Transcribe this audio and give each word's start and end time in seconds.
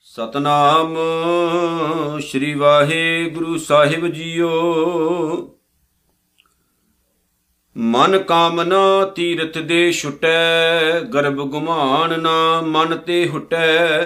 ਸਤਨਾਮ 0.00 0.96
ਸ੍ਰੀ 2.20 2.54
ਵਾਹਿਗੁਰੂ 2.54 3.58
ਸਾਹਿਬ 3.58 4.06
ਜੀਓ। 4.06 4.50
ਮਨ 7.76 8.18
ਕਾਮਨਾ 8.18 9.04
ਤੀਰਥ 9.04 9.58
ਦੇ 9.58 9.92
ਛੁਟੈ, 9.92 11.00
ਗਰਭ 11.00 11.34
ਗੁਮਾਨ 11.34 12.20
ਨਾ 12.20 12.60
ਮਨ 12.60 12.96
ਤੇ 12.96 13.28
ਹੁਟੈ। 13.28 14.04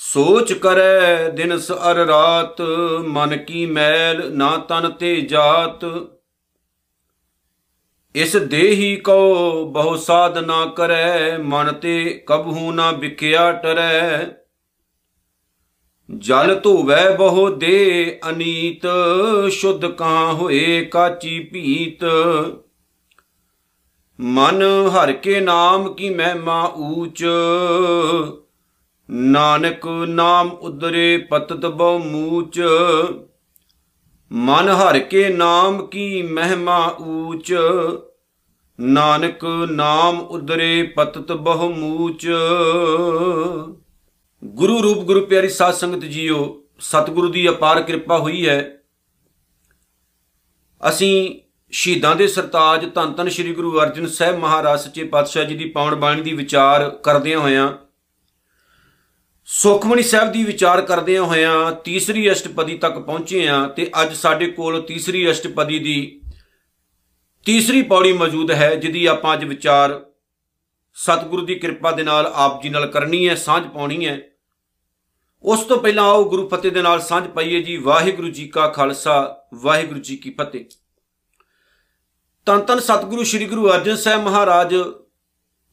ਸੋਚ 0.00 0.52
ਕਰੈ 0.52 1.28
ਦਿਨਸ 1.28 1.70
ਅਰ 1.72 1.96
ਰਾਤ, 1.96 2.60
ਮਨ 3.06 3.36
ਕੀ 3.36 3.64
ਮੈਲ 3.66 4.30
ਨਾ 4.34 4.56
ਤਨ 4.68 4.90
ਤੇ 4.90 5.20
ਜਾਤ। 5.20 5.84
ਇਸ 8.14 8.36
ਦੇਹੀ 8.36 8.94
ਕੋ 8.96 9.64
ਬਹੁ 9.64 9.96
ਸਾਧ 9.96 10.38
ਨਾ 10.38 10.64
ਕਰੈ, 10.66 11.38
ਮਨ 11.38 11.72
ਤੇ 11.72 12.24
ਕਬਹੂ 12.26 12.72
ਨਾ 12.72 12.90
ਵਿਕਿਆ 12.90 13.50
ਟਰੈ। 13.52 14.26
ਜਲ 16.08 16.54
ਧੋਵੈ 16.60 17.08
ਬਹੁ 17.10 17.48
ਦੇ 17.50 18.20
ਅਨੀਤ, 18.30 18.86
ਸ਼ੁੱਧ 19.50 19.86
ਕਾਂ 19.92 20.32
ਹੋਏ 20.34 20.84
ਕਾਚੀ 20.84 21.38
ਭੀਤ 21.44 22.04
ਮਨ 24.18 24.62
ਹਰ 24.88 25.12
ਕੇ 25.12 25.40
ਨਾਮ 25.40 25.92
ਕੀ 25.94 26.10
ਮਹਿਮਾ 26.10 26.62
ਊਚ 26.78 27.24
ਨਾਨਕ 29.10 29.86
ਨਾਮ 30.08 30.50
ਉਦਰੇ 30.50 31.18
ਪਤਤ 31.30 31.66
ਬਹੁ 31.66 31.98
ਮੂਚ, 31.98 32.62
ਮਨ 34.32 34.68
ਹਰ 34.68 34.98
ਕੇ 34.98 35.28
ਨਾਮ 35.28 35.86
ਕੀ 35.86 36.22
ਮਹਿਮਾ 36.22 36.96
ਊਚ। 37.00 37.54
ਨਾਨਕ 38.80 39.44
ਨਾਮ 39.70 40.20
ਉਦਰੇ 40.20 40.82
ਪਤਤ 40.82 41.32
ਬਹੁ 41.32 41.72
ਮੂਚ। 41.72 42.28
ਗੁਰੂ 44.44 44.82
ਰੂਪ 44.82 44.98
ਗੁਰੂ 44.98 45.26
ਪਿਆਰੀ 45.26 45.48
ਸਾਧ 45.48 45.74
ਸੰਗਤ 45.74 46.04
ਜੀਓ, 46.04 46.62
ਸਤਿਗੁਰੂ 46.78 47.28
ਦੀ 47.28 47.48
ਅਪਾਰ 47.48 47.82
ਕਿਰਪਾ 47.82 48.18
ਹੋਈ 48.18 48.48
ਹੈ। 48.48 48.78
ਅਸੀਂ 50.88 51.40
ਸ਼ਹੀਦਾਂ 51.70 52.16
ਦੇ 52.16 52.26
ਸਰਤਾਜ 52.26 52.94
ਧੰਨ 52.94 53.12
ਧੰਨ 53.12 53.28
ਸ੍ਰੀ 53.28 53.54
ਗੁਰੂ 53.54 53.80
ਅਰਜਨ 53.80 54.06
ਸਾਹਿਬ 54.06 54.38
ਮਹਾਰਾਜ 54.38 54.80
ਸੱਚੇ 54.80 55.04
ਪਾਤਸ਼ਾਹ 55.04 55.44
ਜੀ 55.44 55.56
ਦੀ 55.56 55.64
ਪਾਵਨ 55.64 55.94
ਬਾਣੀ 55.94 56.22
ਦੀ 56.22 56.32
ਵਿਚਾਰ 56.32 56.90
ਕਰਦਿਆਂ 56.90 57.38
ਹੋਇਆਂ 57.38 57.72
ਸੁਖਮਨੀ 59.54 60.02
ਸਾਹਿਬ 60.02 60.32
ਦੀ 60.32 60.44
ਵਿਚਾਰ 60.44 60.82
ਕਰਦਿਆਂ 60.82 61.22
ਹੋਇਆਂ 61.22 61.72
ਤੀਸਰੀ 61.72 62.32
ਅਸ਼ਟਪਦੀ 62.32 62.78
ਤੱਕ 62.78 62.98
ਪਹੁੰਚੇ 62.98 63.48
ਆ 63.48 63.66
ਤੇ 63.66 63.90
ਅੱਜ 64.02 64.14
ਸਾਡੇ 64.14 64.46
ਕੋਲ 64.46 64.82
ਤੀਸਰੀ 64.82 65.30
ਅਸ਼ਟਪਦੀ 65.30 65.78
ਦੀ 65.78 66.20
ਤੀਸਰੀ 67.44 67.82
ਪੌੜੀ 67.82 68.12
ਮੌਜੂਦ 68.12 68.50
ਹੈ, 68.50 68.74
ਜਿਹਦੀ 68.74 69.06
ਆਪਾਂ 69.06 69.32
ਅੱਜ 69.32 69.44
ਵਿਚਾਰ 69.44 70.06
ਸਤਿਗੁਰੂ 70.94 71.46
ਦੀ 71.46 71.54
ਕਿਰਪਾ 71.54 71.90
ਦੇ 71.90 72.02
ਨਾਲ 72.02 72.32
ਆਪ 72.34 72.62
ਜੀ 72.62 72.68
ਨਾਲ 72.68 72.86
ਕਰਨੀ 72.86 73.28
ਹੈ, 73.28 73.34
ਸਾਂਝ 73.34 73.66
ਪਾਉਣੀ 73.66 74.06
ਹੈ। 74.06 74.20
ਉਸ 75.42 75.60
ਤੋਂ 75.60 75.78
ਪਹਿਲਾਂ 75.78 76.04
ਆਓ 76.04 76.24
ਗੁਰੂ 76.24 76.48
ਫਤਿਹ 76.48 76.72
ਦੇ 76.72 76.82
ਨਾਲ 76.82 77.00
ਸਾਂਝ 77.00 77.26
ਪਾਈਏ 77.26 77.62
ਜੀ। 77.62 77.76
ਵਾਹਿਗੁਰੂ 77.76 78.28
ਜੀ 78.28 78.48
ਕਾ 78.48 78.68
ਖਾਲਸਾ, 78.68 79.44
ਵਾਹਿਗੁਰੂ 79.54 80.00
ਜੀ 80.00 80.16
ਕੀ 80.16 80.30
ਫਤਿਹ। 80.30 80.64
ਤਨ 82.46 82.60
ਤਨ 82.60 82.80
ਸਤਿਗੁਰੂ, 82.80 83.24
ਸ੍ਰੀ 83.24 83.44
ਗੁਰੂ 83.44 83.70
ਅਰਜਨ 83.70 83.96
ਸਾਹਿਬ 83.96 84.22
ਮਹਾਰਾਜ 84.22 84.74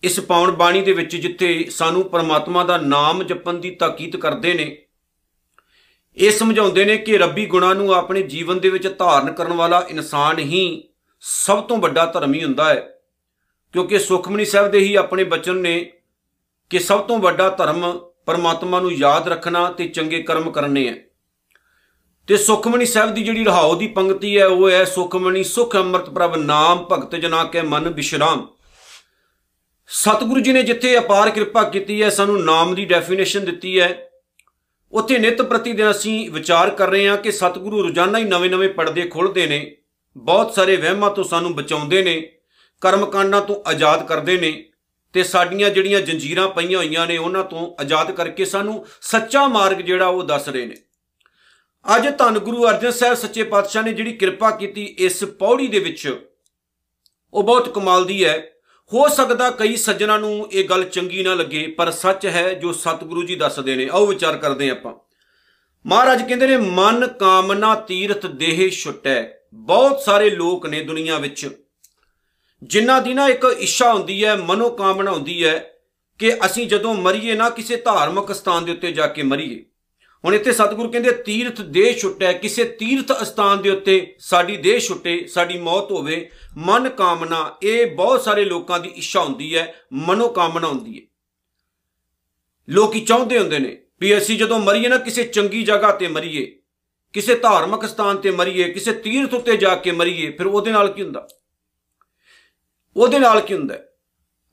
ਇਸ 0.03 0.19
ਪਾਉਣ 0.19 0.51
ਬਾਣੀ 0.51 0.81
ਦੇ 0.81 0.93
ਵਿੱਚ 0.93 1.15
ਜਿੱਥੇ 1.15 1.67
ਸਾਨੂੰ 1.69 2.09
ਪਰਮਾਤਮਾ 2.09 2.63
ਦਾ 2.63 2.77
ਨਾਮ 2.77 3.23
ਜਪਣ 3.23 3.53
ਦੀ 3.53 3.71
ਤਾਕੀਦ 3.71 4.15
ਕਰਦੇ 4.15 4.53
ਨੇ, 4.53 4.81
ਇਹ 6.17 6.31
ਸਮਝਾਉਂਦੇ 6.31 6.85
ਨੇ 6.85 6.97
ਕਿ 6.97 7.17
ਰੱਬੀ 7.17 7.45
ਗੁਣਾਂ 7.45 7.75
ਨੂੰ 7.75 7.93
ਆਪਣੇ 7.93 8.21
ਜੀਵਨ 8.21 8.59
ਦੇ 8.59 8.69
ਵਿੱਚ 8.69 8.95
ਧਾਰਨ 8.99 9.33
ਕਰਨ 9.33 9.53
ਵਾਲਾ 9.53 9.85
ਇਨਸਾਨ 9.89 10.39
ਹੀ 10.39 10.83
ਸਭ 11.21 11.63
ਤੋਂ 11.63 11.77
ਵੱਡਾ 11.77 12.05
ਧਰਮੀ 12.05 12.43
ਹੁੰਦਾ 12.43 12.69
ਹੈ। 12.69 12.99
ਕਿਉਂਕਿ 13.73 13.99
ਸੁਖਮਨੀ 13.99 14.45
ਸਾਹਿਬ 14.45 14.71
ਦੇ 14.71 14.79
ਹੀ 14.79 14.95
ਆਪਣੇ 14.95 15.23
ਬਚਨ 15.23 15.55
ਨੇ 15.55 15.91
ਕਿ 16.69 16.79
ਸਭ 16.79 16.99
ਤੋਂ 16.99 17.19
ਵੱਡਾ 17.19 17.49
ਧਰਮ 17.49 17.99
ਪਰਮਾਤਮਾ 18.25 18.79
ਨੂੰ 18.79 18.91
ਯਾਦ 18.93 19.27
ਰੱਖਣਾ 19.27 19.71
ਤੇ 19.71 19.87
ਚੰਗੇ 19.87 20.21
ਕਰਮ 20.23 20.51
ਕਰਨੇ 20.51 20.87
ਹੈ। 20.87 20.95
ਤੇ 22.27 22.37
ਸੁਖਮਨੀ 22.37 22.85
ਸਾਹਿਬ 22.85 23.13
ਦੀ 23.13 23.23
ਜਿਹੜੀ 23.23 23.43
ਰਹਾਉ 23.43 23.75
ਦੀ 23.75 23.87
ਪੰਕਤੀ 23.87 24.37
ਹੈ, 24.39 24.45
ਉਹ 24.45 24.69
ਹੈ 24.69 24.85
ਸੁਖਮਨੀ 24.85 25.43
ਸੁਖ 25.43 25.75
ਅੰਮ੍ਰਿਤ 25.75 26.09
ਪ੍ਰਭ 26.09 26.35
ਨਾਮ 26.35 26.85
ਭਗਤ 26.91 27.15
ਜਨਾ 27.15 27.43
ਕੇ 27.43 27.61
ਮਨ 27.61 27.89
ਵਿਸ਼ਰਾਮ 27.89 28.47
ਸਤਿਗੁਰੂ 29.91 30.39
ਜੀ 30.39 30.51
ਨੇ 30.51 30.63
ਜਿੱਥੇ 30.63 30.97
ਅਪਾਰ 30.97 31.29
ਕਿਰਪਾ 31.29 31.63
ਕੀਤੀ 31.63 32.03
ਹੈ, 32.03 32.09
ਸਾਨੂੰ 32.09 32.45
ਨਾਮ 32.45 32.75
ਦੀ 32.75 32.85
ਡੈਫੀਨੇਸ਼ਨ 32.85 33.45
ਦਿੱਤੀ 33.45 33.79
ਹੈ। 33.79 34.09
ਉੱਥੇ 34.91 35.17
ਨਿਤ 35.17 35.41
ਪ੍ਰਤੀ 35.41 35.73
ਦਿਨ 35.73 35.91
ਅਸੀਂ 35.91 36.29
ਵਿਚਾਰ 36.29 36.69
ਕਰ 36.69 36.89
ਰਹੇ 36.89 37.09
ਹਾਂ 37.09 37.17
ਕਿ 37.17 37.31
ਸਤਿਗੁਰੂ 37.31 37.83
ਰੋਜ਼ਾਨਾ 37.83 38.19
ਹੀ 38.19 38.23
ਨਵੇਂ-ਨਵੇਂ 38.23 38.69
ਪਰਦੇ 38.69 39.01
ਖੋਲਦੇ 39.01 39.47
ਨੇ, 39.47 39.77
ਬਹੁਤ 40.17 40.53
ਸਾਰੇ 40.53 40.75
ਵਹਿਮਾਂ 40.75 41.11
ਤੋਂ 41.11 41.23
ਸਾਨੂੰ 41.23 41.55
ਬਚਾਉਂਦੇ 41.55 42.03
ਨੇ, 42.03 42.31
ਕਰਮਕਾਂਡਾਂ 42.81 43.41
ਤੋਂ 43.41 43.69
ਆਜ਼ਾਦ 43.69 44.07
ਕਰਦੇ 44.07 44.37
ਨੇ 44.37 44.69
ਤੇ 45.13 45.23
ਸਾਡੀਆਂ 45.23 45.69
ਜਿਹੜੀਆਂ 45.69 46.01
ਜੰਜੀਰਾਂ 46.01 46.49
ਪਈਆਂ 46.49 46.77
ਹੋਈਆਂ 46.77 47.07
ਨੇ, 47.07 47.17
ਉਹਨਾਂ 47.17 47.43
ਤੋਂ 47.43 47.81
ਆਜ਼ਾਦ 47.81 48.11
ਕਰਕੇ 48.11 48.45
ਸਾਨੂੰ 48.45 48.85
ਸੱਚਾ 49.01 49.47
ਮਾਰਗ 49.47 49.77
ਜਿਹੜਾ 49.77 50.07
ਉਹ 50.07 50.23
ਦੱਸ 50.23 50.49
ਰਹੇ 50.49 50.65
ਨੇ। 50.65 50.75
ਅੱਜ 51.95 52.17
ਧੰਨ 52.17 52.39
ਗੁਰੂ 52.39 52.69
ਅਰਜਨ 52.69 52.91
ਸਾਹਿਬ 52.91 53.13
ਸੱਚੇ 53.13 53.43
ਪਾਤਸ਼ਾਹ 53.43 53.83
ਨੇ 53.83 53.93
ਜਿਹੜੀ 53.93 54.13
ਕਿਰਪਾ 54.13 54.51
ਕੀਤੀ 54.51 54.83
ਇਸ 54.83 55.23
ਪੌੜੀ 55.23 55.67
ਦੇ 55.67 55.79
ਵਿੱਚ, 55.79 56.29
ਉਹ 57.33 57.43
ਬਹੁਤ 57.43 57.73
ਕਮਾਲ 57.73 58.05
ਦੀ 58.05 58.25
ਹੈ। 58.25 58.51
ਹੋ 58.93 59.07
ਸਕਦਾ 59.07 59.49
ਕਈ 59.51 59.75
ਸੱਜਣਾ 59.75 60.17
ਨੂੰ 60.17 60.47
ਇਹ 60.51 60.63
ਗੱਲ 60.69 60.83
ਚੰਗੀ 60.83 61.23
ਨਾ 61.23 61.33
ਲੱਗੇ, 61.33 61.67
ਪਰ 61.67 61.91
ਸੱਚ 61.91 62.25
ਹੈ 62.25 62.53
ਜੋ 62.53 62.71
ਸਤਿਗੁਰੂ 62.73 63.23
ਜੀ 63.23 63.35
ਦੱਸਦੇ 63.35 63.75
ਨੇ। 63.75 63.87
ਆਓ 63.91 64.05
ਵਿਚਾਰ 64.05 64.37
ਕਰਦੇ 64.37 64.69
ਆਪਾਂ। 64.69 64.93
ਮਹਾਰਾਜ 65.85 66.27
ਕਹਿੰਦੇ 66.27 66.47
ਨੇ, 66.47 66.57
ਮਨ 66.57 67.07
ਕਾਮਨਾ 67.07 67.75
ਤੀਰਥ 67.75 68.25
ਦੇਹ 68.25 68.69
ਛੁਟੈ। 68.69 69.23
ਬਹੁਤ 69.53 70.01
ਸਾਰੇ 70.01 70.29
ਲੋਕ 70.29 70.65
ਨੇ 70.65 70.81
ਦੁਨੀਆ 70.83 71.17
ਵਿੱਚ, 71.17 71.49
ਜਿਨ੍ਹਾਂ 72.63 73.01
ਦੀ 73.01 73.13
ਨਾ 73.13 73.27
ਇੱਕ 73.27 73.45
ਇੱਛਾ 73.59 73.93
ਹੁੰਦੀ 73.93 74.23
ਹੈ 74.25 74.35
ਮਨੋ 74.35 74.69
ਕਾਮਨਾ 74.69 75.11
ਹੁੰਦੀ 75.11 75.43
ਹੈ 75.45 75.73
ਕਿ 76.19 76.33
ਅਸੀਂ 76.45 76.67
ਜਦੋਂ 76.67 76.93
ਮਰੀਏ 76.93 77.35
ਨਾ, 77.35 77.49
ਕਿਸੇ 77.49 77.75
ਧਾਰਮਿਕ 77.75 78.35
ਸਥਾਨ 78.35 78.65
ਦੇ 78.65 78.71
ਉੱਤੇ 78.71 78.91
ਜਾ 78.91 79.07
ਕੇ 79.07 79.23
ਮਰੀਏ। 79.23 79.63
ਹੁਣ 80.25 80.35
ਇੱਥੇ 80.35 80.51
ਸਤਿਗੁਰੂ 80.51 80.91
ਕਹਿੰਦੇ 80.91 81.11
ਤੀਰਥ 81.11 81.61
ਦੇਹ 81.61 81.93
ਛੁੱਟੈ 81.93 82.33
ਕਿਸੇ 82.33 82.63
ਤੀਰਥ 82.63 83.11
ਸਥਾਨ 83.23 83.61
ਦੇ 83.61 83.69
ਉੱਤੇ 83.69 84.15
ਸਾਡੀ 84.19 84.57
ਦੇਹ 84.57 84.79
ਛੁੱਟੇ, 84.79 85.27
ਸਾਡੀ 85.27 85.57
ਮੌਤ 85.57 85.91
ਹੋਵੇ, 85.91 86.29
ਮਨ 86.57 86.89
ਕਾਮਨਾ, 86.89 87.57
ਇਹ 87.63 87.95
ਬਹੁਤ 87.95 88.21
ਸਾਰੇ 88.21 88.45
ਲੋਕਾਂ 88.45 88.79
ਦੀ 88.79 88.89
ਇੱਛਾ 88.89 89.19
ਹੁੰਦੀ 89.19 89.55
ਹੈ, 89.55 89.75
ਮਨੋ 89.93 90.27
ਕਾਮਨਾ 90.27 90.67
ਹੁੰਦੀ 90.67 91.01
ਹੈ। 91.01 91.07
ਲੋਕੀ 92.69 92.99
ਚਾਹੁੰਦੇ 92.99 93.39
ਹੁੰਦੇ 93.39 93.59
ਨੇ 93.59 93.77
ਵੀ 94.01 94.17
ਅਸੀਂ 94.17 94.37
ਜਦੋਂ 94.37 94.59
ਮਰੀਏ 94.59 94.87
ਨਾ, 94.87 94.97
ਕਿਸੇ 94.97 95.23
ਚੰਗੀ 95.23 95.63
ਜਗ੍ਹਾ 95.63 95.91
ਤੇ 95.91 96.07
ਮਰੀਏ, 96.07 96.59
ਕਿਸੇ 97.13 97.35
ਧਾਰਮਿਕ 97.35 97.85
ਸਥਾਨ 97.85 98.17
ਤੇ 98.17 98.31
ਮਰੀਏ, 98.31 98.63
ਕਿਸੇ 98.63 98.93
ਤੀਰਥ 98.93 99.33
ਉੱਤੇ 99.33 99.57
ਜਾ 99.57 99.75
ਕੇ 99.75 99.91
ਮਰੀਏ, 99.91 100.31
ਫਿਰ 100.31 100.45
ਉਹਦੇ 100.45 100.71
ਨਾਲ 100.71 100.93
ਕੀ 100.93 101.03
ਹੁੰਦਾ? 101.03 101.27
ਉਹਦੇ 102.97 103.19
ਨਾਲ 103.19 103.41
ਕੀ 103.41 103.53
ਹੁੰਦਾ 103.53 103.75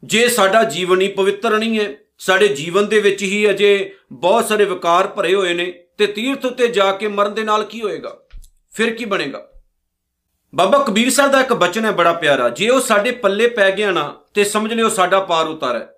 ਜੇ 0.05 0.29
ਸਾਡਾ 0.29 0.63
ਜੀਵਨ 0.65 1.01
ਹੀ 1.01 1.09
ਪਵਿੱਤਰ 1.09 1.59
ਨਹੀਂ 1.59 1.81
ਹੈ 1.81 2.06
ਸਾਡੇ 2.19 2.49
ਜੀਵਨ 2.49 2.89
ਦੇ 2.89 2.99
ਵਿੱਚ 3.01 3.23
ਹੀ 3.23 3.51
ਅਜੇ 3.51 3.95
ਬਹੁਤ 4.13 4.49
ਸਾਰੇ 4.49 4.65
ਵਿਕਾਰ 4.65 5.07
ਭਰੇ 5.07 5.35
ਹੋਏ 5.35 5.55
ਨੇ 5.55 5.73
ਤੇ 5.99 6.07
ਤੀਰਥ 6.07 6.45
ਉੱਤੇ 6.45 6.69
ਜਾ 6.69 6.93
ਕੇ 6.93 7.09
ਮਰਨ 7.09 7.35
ਦੇ 7.35 7.45
ਨਾਲ 7.45 7.65
ਕੀ 7.65 7.83
ਹੋਏਗਾ? 7.83 8.17
ਫਿਰ 8.73 8.95
ਕੀ 8.95 9.05
ਬਣੇਗਾ? 9.05 9.49
ਬਾਬਾ 10.55 10.79
ਕਬੀਰ 10.79 11.11
ਸਾਹਿਬ 11.11 11.33
ਦਾ 11.33 11.41
ਇੱਕ 11.41 11.53
ਬਚਨ 11.53 11.85
ਹੈ 11.85 11.91
ਬੜਾ 11.91 12.13
ਪਿਆਰਾ, 12.13 12.49
ਜੇ 12.49 12.69
ਉਹ 12.69 12.81
ਸਾਡੇ 12.81 13.11
ਪੱਲੇ 13.11 13.49
ਪੈ 13.49 13.71
ਗਿਆ 13.71 13.91
ਨਾ 13.91 14.21
ਤੇ 14.35 14.45
ਸਮਝ 14.45 14.73
ਲਿਓ 14.73 14.89
ਸਾਡਾ 14.89 15.21
ਪਾਰ 15.21 15.47
ਉਤਾਰ 15.47 15.77
ਹੈ। 15.77 15.93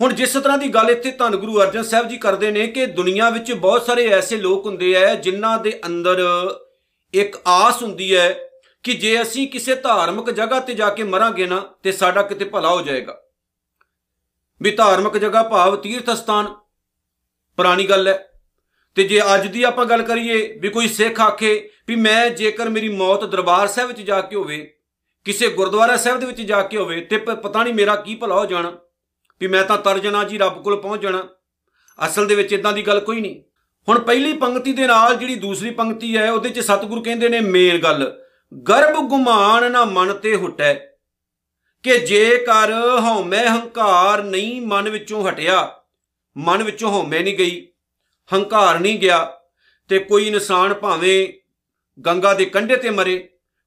ਹੁਣ 0.00 0.12
ਜਿਸ 0.12 0.32
ਤਰ੍ਹਾਂ 0.32 0.58
ਦੀ 0.58 0.68
ਗੱਲ 0.68 0.90
ਇੱਥੇ 0.90 1.10
ਧੰਨ 1.10 1.36
ਗੁਰੂ 1.36 1.60
ਅਰਜਨ 1.60 1.82
ਸਾਹਿਬ 1.82 2.08
ਜੀ 2.08 2.16
ਕਰਦੇ 2.16 2.50
ਨੇ 2.50 2.66
ਕਿ 2.66 2.86
ਦੁਨੀਆ 2.86 3.30
ਵਿੱਚ 3.30 3.52
ਬਹੁਤ 3.52 3.86
ਸਾਰੇ 3.86 4.06
ਐਸੇ 4.06 4.36
ਲੋਕ 4.36 4.66
ਹੁੰਦੇ 4.66 4.96
ਆ 4.96 5.14
ਜਿਨ੍ਹਾਂ 5.14 5.58
ਦੇ 5.58 5.80
ਅੰਦਰ 5.86 6.22
ਇੱਕ 7.14 7.36
ਆਸ 7.46 7.82
ਹੁੰਦੀ 7.82 8.16
ਹੈ 8.16 8.38
ਕਿ 8.82 8.92
ਜੇ 8.92 9.22
ਅਸੀਂ 9.22 9.48
ਕਿਸੇ 9.48 9.74
ਧਾਰਮਿਕ 9.74 10.30
ਜਗ੍ਹਾ 10.30 10.60
ਤੇ 10.60 10.74
ਜਾ 10.74 10.90
ਕੇ 10.90 11.02
ਮਰਾਂਗੇ 11.02 11.46
ਨਾ 11.46 11.62
ਤੇ 11.82 11.92
ਸਾਡਾ 11.92 12.22
ਕਿਤੇ 12.22 12.44
ਭਲਾ 12.44 12.68
ਹੋ 12.68 12.82
ਜਾਏਗਾ। 12.82 13.23
ਵੀ 14.60 14.70
ਧਾਰਮਿਕ 14.70 15.16
ਜਗ੍ਹਾ 15.18 15.42
ਭਾਵ 15.44 15.76
ਤੀਰਥ 15.76 16.10
ਸਥਾਨ 16.10 16.54
ਪੁਰਾਣੀ 17.58 17.86
ਗੱਲ 17.86 18.08
ਹੈ। 18.08 18.18
ਤੇ 18.96 19.04
ਜੇ 19.04 19.20
ਅੱਜ 19.34 19.46
ਦੀ 19.46 19.62
ਆਪਾਂ 19.62 19.84
ਗੱਲ 19.86 20.02
ਕਰੀਏ 20.02 20.36
ਵੀ 20.60 20.68
ਕੋਈ 20.68 20.88
ਸਿੱਖ 20.88 21.20
ਆਖੇ 21.20 21.52
ਵੀ 21.88 21.96
ਮੈਂ 21.96 22.28
ਜੇਕਰ 22.30 22.68
ਮੇਰੀ 22.68 22.88
ਮੌਤ 22.90 23.24
ਦਰਬਾਰ 23.24 23.66
ਸਾਹਿਬ 23.66 23.88
ਵਿੱਚ 23.88 24.00
ਜਾ 24.00 24.20
ਕੇ 24.20 24.36
ਹੋਵੇ, 24.36 24.58
ਕਿਸੇ 25.26 25.48
ਗੁਰਦੁਆਰਾ 25.48 25.96
ਸਾਹਿਬ 25.96 26.20
ਦੇ 26.20 26.26
ਵਿੱਚ 26.26 26.40
ਜਾ 26.42 26.60
ਕੇ 26.62 26.76
ਹੋਵੇ 26.76 27.00
ਤੇ 27.00 27.16
ਪਤਾ 27.18 27.62
ਨਹੀਂ 27.62 27.74
ਮੇਰਾ 27.74 27.96
ਕੀ 27.96 28.14
ਭਲਾ 28.14 28.34
ਹੋ 28.34 28.44
ਜਾਣਾ, 28.46 28.72
ਵੀ 29.40 29.46
ਮੈਂ 29.46 29.64
ਤਾਂ 29.64 29.78
ਤਰ 29.78 29.98
ਜਾਣਾ 29.98 30.22
ਜੀ, 30.24 30.38
ਰੱਬ 30.38 30.62
ਕੋਲ 30.62 30.80
ਪਹੁੰਚ 30.80 31.02
ਜਾਣਾ। 31.02 31.26
ਅਸਲ 31.98 32.26
ਦੇ 32.26 32.34
ਵਿੱਚ 32.34 32.52
ਇਦਾਂ 32.52 32.72
ਦੀ 32.72 32.82
ਗੱਲ 32.82 33.00
ਕੋਈ 33.00 33.20
ਨਹੀਂ। 33.20 33.42
ਹੁਣ 33.88 33.98
ਪਹਿਲੀ 34.00 34.32
ਪੰਕਤੀ 34.34 34.72
ਦੇ 34.72 34.86
ਨਾਲ 34.86 35.16
ਜਿਹੜੀ 35.16 35.34
ਦੂਸਰੀ 35.36 35.70
ਪੰਕਤੀ 35.72 36.16
ਹੈ, 36.16 36.30
ਉਹਦੇ 36.32 36.50
'ਚ 36.50 36.60
ਸਤਿਗੁਰੂ 36.60 37.02
ਕਹਿੰਦੇ 37.02 37.28
ਨੇ, 37.28 37.40
ਮੇਨ 37.40 37.78
ਗੱਲ, 37.78 38.12
ਗਰਭ 38.52 38.96
ਗੁਮਾਨ 39.00 39.70
ਨਾ 39.72 39.84
ਮਨ 39.84 40.12
ਤੇ 40.14 40.34
ਹੁਟੈ। 40.36 40.74
ਕਿ 41.84 41.98
ਜੇਕਰ 41.98 42.72
ਹਉਮੈ 43.00 43.44
ਹੰਕਾਰ 43.46 44.22
ਨਹੀਂ 44.22 44.60
ਮਨ 44.60 44.88
ਵਿੱਚੋਂ 44.88 45.28
ਹਟਿਆ, 45.28 45.80
ਮਨ 46.36 46.62
ਵਿੱਚੋਂ 46.62 46.90
ਹਉਮੈ 46.90 47.18
ਨਹੀਂ 47.18 47.36
ਗਈ, 47.38 47.66
ਹੰਕਾਰ 48.30 48.78
ਨਹੀਂ 48.78 48.98
ਗਿਆ, 48.98 49.18
ਤੇ 49.90 49.98
ਕੋਈ 49.98 50.26
ਇਨਸਾਨ 50.26 50.74
ਭਾਵੇਂ 50.74 51.26
ਗੰਗਾ 51.98 52.32
ਦੇ 52.34 52.44
ਕੰਢੇ 52.44 52.76
ਤੇ 52.76 52.90
ਮਰੇ, 52.90 53.16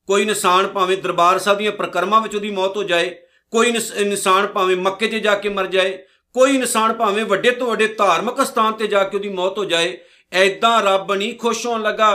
ਕੋਈ 0.09 0.21
ਇਨਸਾਨ 0.21 0.67
ਭਾਵੇਂ 0.67 0.97
ਦਰਬਾਰ 0.97 1.39
ਸਾਹਿਬ 1.39 1.59
ਦੀਆਂ 1.59 1.71
ਪ੍ਰਕਰਮਾਂ 1.71 2.21
ਵਿੱਚ 2.21 2.35
ਉਹਦੀ 2.35 2.51
ਮੌਤ 2.51 2.77
ਹੋ 2.77 2.83
ਜਾਏ, 2.83 3.09
ਕੋਈ 3.53 3.69
ਇਨਸਾਨ 3.97 4.47
ਭਾਵੇਂ 4.47 4.75
ਮੱਕੇ 4.77 5.07
'ਚ 5.07 5.15
ਜਾ 5.15 5.35
ਕੇ 5.35 5.49
ਮਰ 5.49 5.67
ਜਾਏ, 5.67 5.97
ਕੋਈ 6.35 6.55
ਇਨਸਾਨ 6.55 6.93
ਭਾਵੇਂ 6.93 7.25
ਵੱਡੇ 7.25 7.51
ਤੋਂ 7.51 7.67
ਵੱਡੇ 7.67 7.87
ਧਾਰਮਿਕ 7.87 8.41
ਸਥਾਨ 8.41 8.73
ਤੇ 8.73 8.87
ਜਾ 8.87 9.03
ਕੇ 9.03 9.17
ਉਹਦੀ 9.17 9.29
ਮੌਤ 9.29 9.57
ਹੋ 9.57 9.65
ਜਾਏ, 9.65 9.97
ਐਦਾਂ 10.31 10.81
ਰੱਬ 10.83 11.13
ਨਹੀਂ 11.13 11.37
ਖੁਸ਼ 11.37 11.65
ਹੋਣ 11.65 11.81
ਲੱਗਾ। 11.81 12.09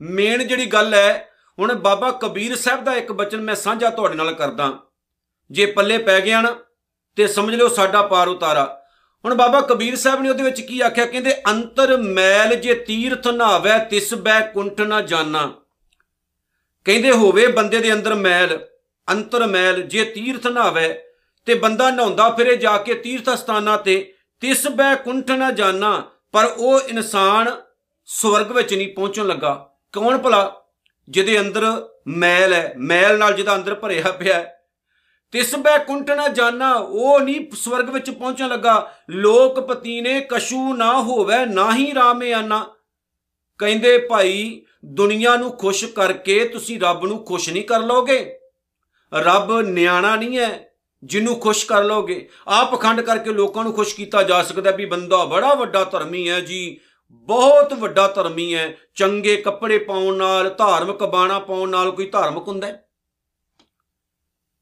ਮੇਨ 0.00 0.46
ਜਿਹੜੀ 0.46 0.66
ਗੱਲ 0.66 0.94
ਹੈ, 0.94 1.28
ਹੁਣ 1.58 1.74
ਬਾਬਾ 1.74 2.10
ਕਬੀਰ 2.12 2.56
ਸਾਹਿਬ 2.56 2.84
ਦਾ 2.84 2.94
ਇੱਕ 2.94 3.12
ਬਚਨ 3.12 3.40
ਮੈਂ 3.40 3.54
ਸਾਂਝਾ 3.54 3.90
ਤੁਹਾਡੇ 3.90 4.14
ਨਾਲ 4.14 4.34
ਕਰਦਾ। 4.34 4.72
ਜੇ 5.50 5.66
ਪੱਲੇ 5.66 5.98
ਪੈ 5.98 6.20
ਗਿਆ 6.20 6.40
ਨਾ, 6.40 6.56
ਤੇ 7.16 7.26
ਸਮਝ 7.26 7.54
ਲਿਓ 7.54 7.68
ਸਾਡਾ 7.68 8.02
ਪਾਰ 8.02 8.28
ਉਤਾਰਾ। 8.28 8.78
ਹੁਣ 9.24 9.34
ਬਾਬਾ 9.34 9.60
ਕਬੀਰ 9.60 9.96
ਸਾਹਿਬ 9.96 10.22
ਨੇ 10.22 10.28
ਉਹਦੇ 10.28 10.42
ਵਿੱਚ 10.42 10.60
ਕੀ 10.60 10.80
ਆਖਿਆ? 10.80 11.06
ਕਹਿੰਦੇ, 11.06 11.42
ਅੰਤਰ 11.50 11.96
ਮੈਲ 11.96 12.54
ਜੇ 12.54 12.74
ਤੀਰਥ 12.74 13.28
ਨਾਵੇ 13.28 13.70
ਤਿਸ 13.90 14.14
ਬੈ 14.14 14.40
ਕੁੰਠ 14.40 14.80
ਨਾ 14.80 15.00
ਜਾਣਾ 15.00 15.54
ਕਹਿੰਦੇ, 16.84 17.10
ਹੋਵੇ 17.10 17.46
ਬੰਦੇ 17.46 17.78
ਦੇ 17.78 17.92
ਅੰਦਰ 17.92 18.14
ਮੈਲ, 18.14 18.66
ਅੰਤਰ 19.10 19.46
ਮੈਲ 19.46 19.82
ਜੇ 19.82 20.04
ਤੀਰਥ 20.04 20.46
ਨਾਵੇ 20.46 21.02
ਤੇ 21.46 21.54
ਬੰਦਾ 21.54 21.90
ਨਹਾਉਂਦਾ 21.90 22.30
ਫਿਰੇ 22.30 22.56
ਜਾ 22.56 22.78
ਕੇ 22.78 22.94
ਤੀਰਥ 22.94 23.30
ਸਥਾਨਾਂ 23.30 23.78
ਤੇ, 23.78 24.14
ਤਿਸ 24.40 24.68
ਬੈ 24.68 24.94
ਕੁੰਠ 24.94 25.30
ਨਾ 25.30 25.50
ਜਾਣਾ 25.50 26.10
ਪਰ 26.32 26.44
ਉਹ 26.44 26.80
ਇਨਸਾਨ 26.80 27.50
ਸਵਰਗ 28.06 28.52
ਵਿੱਚ 28.52 28.74
ਨਹੀਂ 28.74 28.94
ਪਹੁੰਚਣ 28.94 29.26
ਲੱਗਾ। 29.26 29.70
ਕੌਣ 29.92 30.18
ਭਲਾ? 30.18 30.62
ਜਿਹਦੇ 31.08 31.40
ਅੰਦਰ 31.40 31.88
ਮੈਲ 32.06 32.52
ਹੈ। 32.52 32.74
ਮੈਲ 32.76 33.18
ਨਾਲ 33.18 33.34
ਜਿਹਦਾ 33.34 33.54
ਅੰਦਰ 33.54 33.74
ਭਰਿਆ 33.74 34.12
ਪਿਆ 34.12 34.34
ਹੈ। 34.34 34.61
ਤਿਸ 35.32 35.54
ਬੈ 35.54 35.78
ਕੁੰਠ 35.78 36.10
ਨਾ 36.10 36.28
ਜਾਣਾ 36.28 36.72
ਉਹ 36.74 37.20
ਨਹੀਂ 37.20 37.56
ਸਵਰਗ 37.56 37.90
ਵਿੱਚ 37.90 38.10
ਪਹੁੰਚਣ 38.10 38.48
ਲੱਗਾ। 38.48 38.92
ਲੋਕ 39.10 39.60
ਪਤੀਨੇ, 39.60 40.20
ਕਸ਼ੂ 40.20 40.74
ਨਾ 40.74 40.92
ਹੋਵੇ, 40.92 41.44
ਨਾ 41.46 41.74
ਹੀ 41.74 41.94
ਰਾਮੇ 41.94 42.32
ਆਨਾ। 42.32 42.66
ਕਹਿੰਦੇ, 43.58 43.98
ਭਾਈ, 43.98 44.62
ਦੁਨੀਆ 44.84 45.36
ਨੂੰ 45.36 45.56
ਖੁਸ਼ 45.56 45.84
ਕਰਕੇ 45.84 46.44
ਤੁਸੀਂ 46.44 46.80
ਰੱਬ 46.80 47.06
ਨੂੰ 47.06 47.24
ਖੁਸ਼ 47.24 47.48
ਨਹੀਂ 47.50 47.64
ਕਰ 47.64 47.80
ਲੋਗੇ 47.80 48.38
ਰੱਬ 49.12 49.60
ਨਿਆਣਾ 49.60 50.16
ਨਹੀਂ 50.16 50.38
ਹੈ 50.38 50.68
ਜਿਹਨੂੰ 51.04 51.38
ਖੁਸ਼ 51.40 51.66
ਕਰ 51.66 51.84
ਲੋਗੇ 51.84 52.28
ਆਪ 52.48 52.74
ਪਖੰਡ 52.74 53.00
ਕਰਕੇ 53.00 53.30
ਲੋਕਾਂ 53.30 53.64
ਨੂੰ 53.64 53.72
ਖੁਸ਼ 53.72 53.94
ਕੀਤਾ 53.94 54.22
ਜਾ 54.22 54.42
ਸਕਦਾ 54.42 54.70
ਵੀ 54.70 54.84
ਬੰਦਾ 54.86 55.24
ਬੜਾ 55.24 55.54
ਵੱਡਾ 55.54 55.84
ਧਰਮੀ 55.84 56.28
ਹੈ 56.30 56.40
ਜੀ, 56.40 56.80
ਬਹੁਤ 57.10 57.72
ਵੱਡਾ 57.72 58.06
ਧਰਮੀ 58.08 58.54
ਹੈ 58.54 58.76
ਚੰਗੇ 58.94 59.36
ਕੱਪੜੇ 59.36 59.78
ਪਾਉਣ 59.78 60.16
ਨਾਲ, 60.16 60.50
ਧਾਰਮਿਕ 60.50 61.02
ਬਾਣਾ 61.04 61.38
ਪਾਉਣ 61.38 61.70
ਨਾਲ 61.70 61.90
ਕੋਈ 61.90 62.06
ਧਾਰਮਿਕ 62.06 62.48
ਹੁੰਦਾ 62.48 62.66
ਹੈ 62.66 62.81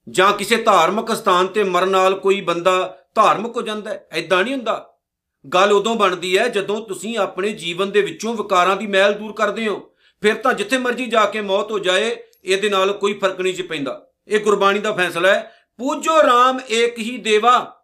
ਜਾਂ 0.08 0.32
ਕਿਸੇ 0.32 0.56
ਧਾਰਮਿਕ 0.56 1.16
ਸਥਾਨ 1.16 1.46
ਤੇ 1.46 1.64
ਮਰਨ 1.64 1.88
ਨਾਲ 1.88 2.14
ਕੋਈ 2.14 2.40
ਬੰਦਾ 2.40 2.98
ਧਾਰਮਿਕ 3.14 3.56
ਹੋ 3.56 3.62
ਜਾਂਦਾ 3.62 3.90
ਹੈ? 3.90 4.06
ਐਦਾਂ 4.12 4.44
ਨਹੀਂ 4.44 4.54
ਹੁੰਦਾ। 4.54 4.94
ਗੱਲ 5.54 5.72
ਉਦੋਂ 5.72 5.96
ਬਣਦੀ 5.96 6.38
ਹੈ 6.38 6.48
ਜਦੋਂ 6.48 6.86
ਤੁਸੀਂ 6.86 7.18
ਆਪਣੇ 7.18 7.52
ਜੀਵਨ 7.52 7.90
ਦੇ 7.90 8.02
ਵਿੱਚੋਂ 8.02 8.34
ਵਿਕਾਰਾਂ 8.34 8.76
ਦੀ 8.76 8.86
ਮੈਲ 8.86 9.12
ਦੂਰ 9.12 9.32
ਕਰਦੇ 9.32 9.68
ਹੋ। 9.68 9.90
ਫਿਰ 10.22 10.34
ਤਾਂ 10.34 10.54
ਜਿੱਥੇ 10.54 10.78
ਮਰਜ਼ੀ 10.78 11.06
ਜਾ 11.06 11.24
ਕੇ 11.24 11.40
ਮੌਤ 11.40 11.70
ਹੋ 11.70 11.78
ਜਾਏ, 11.78 12.16
ਇਹਦੇ 12.44 12.68
ਨਾਲ 12.68 12.92
ਕੋਈ 12.92 13.14
ਫ਼ਰਕ 13.14 13.40
ਨਹੀਂ 13.40 13.54
ਚ 13.54 13.62
ਪੈਂਦਾ। 13.62 14.06
ਇਹ 14.28 14.40
ਗੁਰਬਾਣੀ 14.40 14.78
ਦਾ 14.78 14.92
ਫੈਸਲਾ 14.92 15.28
ਹੈ। 15.28 15.54
ਪੂਜੋ 15.78 16.20
RAM 16.20 16.60
ਏਕ 16.70 16.98
ਹੀ 16.98 17.16
ਦੇਵਾ, 17.16 17.82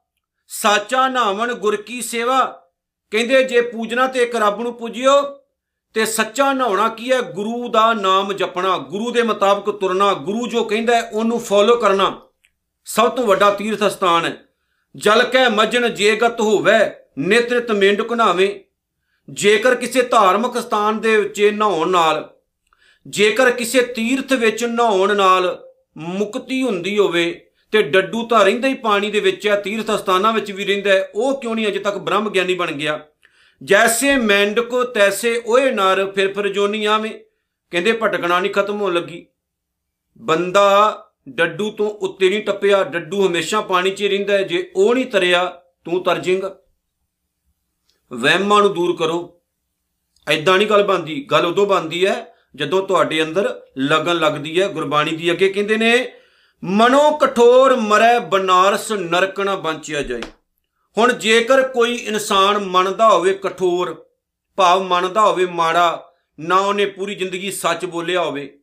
ਸਾਚਾ 0.48 1.08
ਨਾਵਣ 1.08 1.54
ਗੁਰ 1.54 1.76
ਕੀ 1.76 2.02
ਸੇਵਾ। 2.02 2.62
ਕਹਿੰਦੇ 3.10 3.42
ਜੇ 3.42 3.60
ਪੂਜਣਾ 3.60 4.06
ਤੇ 4.06 4.22
ਇੱਕ 4.22 4.36
ਰੱਬ 4.36 4.60
ਨੂੰ 4.60 4.74
ਪੂਜਿਓ 4.74 5.12
ਤੇ 5.96 6.04
ਸੱਚਾ 6.06 6.52
ਨਹਾਉਣਾ 6.52 6.88
ਕੀ 6.88 7.10
ਹੈ? 7.12 7.20
ਗੁਰੂ 7.22 7.68
ਦਾ 7.68 7.92
ਨਾਮ 7.92 8.32
ਜਪਣਾ, 8.32 8.76
ਗੁਰੂ 8.78 9.10
ਦੇ 9.10 9.22
ਮੁਤਾਬਕ 9.22 9.70
ਤੁਰਨਾ, 9.70 10.12
ਗੁਰੂ 10.14 10.46
ਜੋ 10.46 10.64
ਕਹਿੰਦਾ 10.64 10.96
ਹੈ, 10.96 11.08
ਉਹਨੂੰ 11.10 11.38
ਫੋਲੋ 11.40 11.76
ਕਰਨਾ 11.76 12.20
ਸਭ 12.86 13.08
ਤੋਂ 13.08 13.24
ਵੱਡਾ 13.24 13.50
ਤੀਰਥ 13.50 13.84
ਸਥਾਨ 13.84 14.24
ਹੈ। 14.24 14.36
ਜਲ 14.94 15.22
ਕੈ 15.22 15.48
ਮਜਨ 15.48 15.88
ਜੇਗਤ 15.94 16.40
ਹੋਵੇ 16.40 16.74
ਨਿਤ 17.18 17.52
ਨਿਤ 17.52 17.72
ਮੇਂਢਕ 17.72 18.12
ਨਹਾਵੇ 18.12 18.64
ਜੇਕਰ 19.28 19.74
ਕਿਸੇ 19.74 20.02
ਧਾਰਮਿਕ 20.02 20.58
ਸਥਾਨ 20.58 21.00
ਦੇ 21.00 21.16
ਵਿੱਚ 21.16 21.42
ਨਹਾਉਣ 21.54 21.90
ਨਾਲ, 21.90 22.28
ਜੇਕਰ 23.06 23.50
ਕਿਸੇ 23.50 23.82
ਤੀਰਥ 23.82 24.32
ਵਿੱਚ 24.32 24.64
ਨਹਾਉਣ 24.64 25.16
ਨਾਲ 25.16 25.58
ਮੁਕਤੀ 25.96 26.62
ਹੁੰਦੀ 26.62 26.98
ਹੋਵੇ, 26.98 27.48
ਤੇ 27.72 27.82
ਡੱਡੂ 27.82 28.26
ਤਾਂ 28.26 28.44
ਰਹਿੰਦਾ 28.44 28.68
ਹੀ 28.68 28.74
ਪਾਣੀ 28.74 29.10
ਦੇ 29.10 29.20
ਵਿੱਚ 29.20 29.48
ਹੈ, 29.48 29.60
ਤੀਰਥ 29.60 29.90
ਸਥਾਨਾਂ 29.90 30.32
ਵਿੱਚ 30.32 30.52
ਵੀ 30.52 30.64
ਰਹਿੰਦਾ 30.64 30.90
ਹੈ, 30.90 31.10
ਉਹ 31.14 31.40
ਕਿਉਂ 31.40 31.54
ਨਹੀਂ 31.54 31.68
ਅਜੇ 31.68 31.78
ਤੱਕ 31.78 31.98
ਬ੍ਰਹਮ 31.98 32.30
ਗਿਆਨੀ 32.30 32.54
ਬਣ 32.54 32.72
ਗਿਆ? 32.72 33.00
ਜੈਸੇ 33.62 34.16
ਮੈਂਡਕੋ 34.16 34.82
ਤੈਸੇ 34.84 35.40
ਓਏ 35.46 35.70
ਨਰ 35.70 36.04
ਫਿਰ 36.12 36.32
ਫਿਰ 36.32 36.48
ਜੋਨੀ 36.48 36.84
ਆਵੇਂ 36.84 37.10
ਕਹਿੰਦੇ 37.72 37.92
ਭਟਕਣਾ 37.92 38.38
ਨਹੀਂ 38.40 38.52
ਖਤਮ 38.52 38.80
ਹੋਣ 38.80 38.94
ਲੱਗੀ 38.94 39.26
ਬੰਦਾ 40.20 40.66
ਡੱਡੂ 41.28 41.70
ਤੋਂ 41.70 41.90
ਉੱਤੇ 42.00 42.28
ਨਹੀਂ 42.28 42.42
ਟੱਪਿਆ 42.42 42.82
ਡੱਡੂ 42.84 43.26
ਹਮੇਸ਼ਾ 43.26 43.60
ਪਾਣੀ 43.60 43.90
'ਚ 43.90 44.00
ਹੀ 44.02 44.08
ਰਹਿੰਦਾ 44.08 44.32
ਹੈ 44.32 44.42
ਜੇ 44.42 44.70
ਉਹ 44.76 44.94
ਨਹੀਂ 44.94 45.06
ਤਰਿਆ 45.06 45.44
ਤੂੰ 45.84 46.02
ਤਰ 46.04 46.18
ਜਾਏਂਗਾ 46.18 46.56
ਵਹਿਮਾਂ 48.10 48.60
ਨੂੰ 48.62 48.72
ਦੂਰ 48.74 48.96
ਕਰੋ 48.96 49.18
ਐਦਾਂ 50.26 50.56
ਨਹੀਂ 50.58 50.68
ਗੱਲ 50.68 50.82
ਬੰਦੀ 50.82 51.20
ਗੱਲ 51.30 51.46
ਉਦੋਂ 51.46 51.66
ਬੰਦੀ 51.66 52.06
ਹੈ 52.06 52.14
ਜਦੋਂ 52.56 52.86
ਤੁਹਾਡੇ 52.86 53.22
ਅੰਦਰ 53.22 53.48
ਲਗਨ 53.78 54.16
ਲੱਗਦੀ 54.16 54.60
ਹੈ 54.60 54.68
ਗੁਰਬਾਣੀ 54.68 55.16
ਦੀ 55.16 55.30
ਅੱਗੇ 55.30 55.48
ਕਹਿੰਦੇ 55.48 55.76
ਨੇ 55.76 55.92
ਮਨੋ 56.62 57.10
ਕਠੋਰ 57.18 57.74
ਮਰੈ 57.76 58.18
ਬਨਾਰਸ 58.18 58.90
ਨਰਕ 58.92 59.40
ਨਾ 59.40 59.56
ਬੰਚਿਆ 59.56 60.02
ਜਾਏ 60.02 60.22
ਹੁਣ 60.96 61.12
ਜੇਕਰ 61.12 61.62
ਕੋਈ 61.62 61.94
ਇਨਸਾਨ 61.94 62.58
ਮੰਨਦਾ 62.58 63.08
ਹੋਵੇ 63.08 63.32
ਕਠੋਰ, 63.34 63.94
ਭਾਵ 64.58 64.82
ਮੰਨਦਾ 64.82 65.20
ਹੋਵੇ 65.20 65.46
ਮਾੜਾ, 65.46 66.12
ਨਾ 66.38 66.56
ਉਹਨੇ 66.56 66.86
ਪੂਰੀ 66.86 67.14
ਜ਼ਿੰਦਗੀ 67.14 67.50
ਸੱਚ 67.50 67.84
ਬੋਲਿਆ 67.84 68.22
ਹੋਵੇ, 68.24 68.58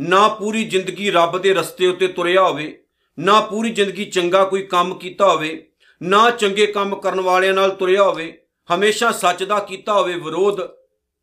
ਨਾ 0.00 0.28
ਪੂਰੀ 0.28 0.64
ਜ਼ਿੰਦਗੀ 0.64 1.10
ਰੱਬ 1.10 1.38
ਦੇ 1.38 1.54
ਰਸਤੇ 1.54 1.86
ਉੱਤੇ 1.86 2.06
ਤੁਰਿਆ 2.06 2.42
ਹੋਵੇ, 2.42 2.84
ਨਾ 3.18 3.40
ਪੂਰੀ 3.40 3.70
ਜ਼ਿੰਦਗੀ 3.70 4.04
ਚੰਗਾ 4.04 4.44
ਕੋਈ 4.44 4.62
ਕੰਮ 4.62 4.94
ਕੀਤਾ 4.98 5.28
ਹੋਵੇ, 5.28 5.66
ਨਾ 6.00 6.30
ਚੰਗੇ 6.30 6.66
ਕੰਮ 6.66 6.94
ਕਰਨ 6.96 7.20
ਵਾਲਿਆਂ 7.20 7.54
ਨਾਲ 7.54 7.70
ਤੁਰਿਆ 7.70 8.02
ਹੋਵੇ, 8.02 8.32
ਹਮੇਸ਼ਾ 8.68 9.10
ਸੱਚ 9.12 9.44
ਦਾ 9.44 9.58
ਕੀਤਾ 9.58 9.92
ਹੋਵੇ 9.92 10.14
ਵਿਰੋਧ, 10.14 10.60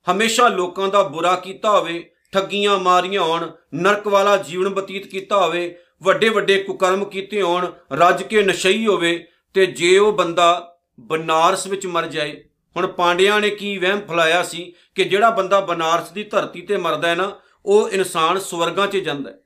ਹਮੇਸ਼ਾ 0.08 0.48
ਲੋਕਾਂ 0.48 0.88
ਦਾ 0.88 1.04
ਬੁਰਾ 1.04 1.36
ਕੀਤਾ 1.36 1.80
ਹੋਵੇ, 1.80 2.04
ਠੱਗੀਆਂ 2.32 2.78
ਮਾਰੀਆਂ 2.78 3.22
ਹੋਣ, 3.22 3.52
ਨਰਕ 3.74 4.08
ਵਾਲਾ 4.08 4.38
ਜੀਵਨ 4.38 4.70
ਬਤੀਤ 4.70 5.08
ਕੀਤਾ 5.08 5.46
ਹੋਵੇ 5.46 5.76
ਵੱਡੇ 6.04 6.30
ਵੱਡੇ 6.30 6.64
ਕੁਕਰਮ 6.64 7.04
ਕੀਤੇ 7.06 7.42
ਹੋਣ, 7.42 7.72
ਰੱਜ 7.94 8.24
ਕੇ 8.24 8.42
ਨਸ਼ਈ 8.44 8.86
ਹੋਵੇ 8.88 9.26
ਤੇ 9.56 9.66
ਜੇ 9.66 9.98
ਉਹ 9.98 10.12
ਬੰਦਾ 10.14 10.78
ਬਨਾਰਸ 11.00 11.66
ਵਿੱਚ 11.68 11.86
ਮਰ 11.88 12.06
ਜਾਏ, 12.06 12.44
ਹੁਣ 12.76 12.88
ਪਾਂਡਿਆਂ 12.88 13.40
ਨੇ 13.42 13.50
ਕੀ 13.50 13.78
ਵਹਿਮ 13.78 14.02
ਫਲਾਇਆ 14.08 14.42
ਸੀ 14.44 14.74
ਕਿ 14.96 15.04
ਜਿਹੜਾ 15.04 15.30
ਬੰਦਾ 15.30 15.60
ਬਨਾਰਸ 15.62 16.10
ਦੀ 16.12 16.24
ਧਰਤੀ 16.24 16.62
ਤੇ 16.62 16.78
ਮਰਦਾ 16.78 17.08
ਹੈ 17.08 17.16
ਨਾ, 17.16 17.32
ਉਹ 17.66 17.90
ਇਨਸਾਨ 17.90 18.40
ਸਵਰਗਾਂ 18.40 18.88
'ਚ 18.88 18.98
ਜਾਂਦਾ 18.98 19.30
ਹੈ। 19.30 19.40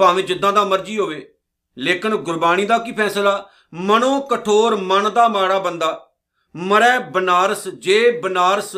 ਭਾਵੇਂ 0.00 0.24
ਜਿੱਦਾਂ 0.24 0.52
ਦਾ 0.52 0.64
ਮਰਜ਼ੀ 0.64 0.98
ਹੋਵੇ, 0.98 1.28
ਲੇਕਿਨ 1.76 2.16
ਗੁਰਬਾਣੀ 2.16 2.64
ਦਾ 2.64 2.78
ਕੀ 2.78 2.92
ਫੈਸਲਾ? 2.92 3.48
ਮਨੋ 3.74 4.20
ਕਠੋਰ 4.20 4.76
ਮਨ 4.76 5.12
ਦਾ 5.12 5.28
ਮਾੜਾ 5.28 5.58
ਬੰਦਾ 5.58 6.08
ਮਰੈ 6.54 6.98
ਬਨਾਰਸ, 6.98 7.68
ਜੇ 7.68 8.10
ਬਨਾਰਸ 8.20 8.76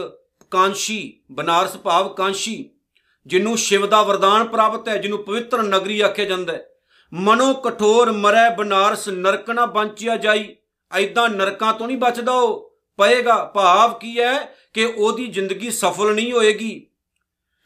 ਕਾਂਸ਼ੀ, 0.50 1.20
ਬਨਾਰਸ 1.32 1.76
ਭਾਵ 1.76 2.08
ਕਾਂਸ਼ੀ 2.08 2.70
ਜਿਹਨੂੰ 3.26 3.56
ਸ਼ਿਵ 3.58 3.86
ਦਾ 3.86 4.02
ਵਰਦਾਨ 4.02 4.46
ਪ੍ਰਾਪਤ 4.48 4.88
ਹੈ, 4.88 4.96
ਜਿਹਨੂੰ 4.96 5.22
ਪਵਿੱਤਰ 5.24 5.62
ਨਗਰੀ 5.62 6.00
ਆਖਿਆ 6.00 6.24
ਜਾਂਦਾ 6.24 6.52
ਹੈ 6.52 6.66
ਮਨੋ 7.14 7.54
ਕਠੋਰ 7.54 8.12
ਮਰੈ 8.12 8.50
ਬਨਾਰਸ 8.50 9.08
ਨਰਕ 9.08 9.50
ਨਾ 9.50 9.66
ਬੰਚਿਆ 9.66 10.16
ਜਾਈ। 10.16 10.56
ਐਦਾਂ 10.92 11.28
ਨਰਕਾਂ 11.28 11.74
ਤੋਂ 11.74 11.86
ਨਹੀਂ 11.86 11.96
ਬਚਦਾ 11.96 12.32
ਉਹ। 12.32 12.70
ਪਏਗਾ 12.96 13.44
ਭਾਵ 13.44 13.94
ਕੀ 13.94 14.20
ਹੈ 14.20 14.54
ਕਿ 14.74 14.84
ਉਹਦੀ 14.84 15.26
ਜ਼ਿੰਦਗੀ 15.26 15.70
ਸਫਲ 15.70 16.14
ਨਹੀਂ 16.14 16.32
ਹੋਏਗੀ। 16.32 16.86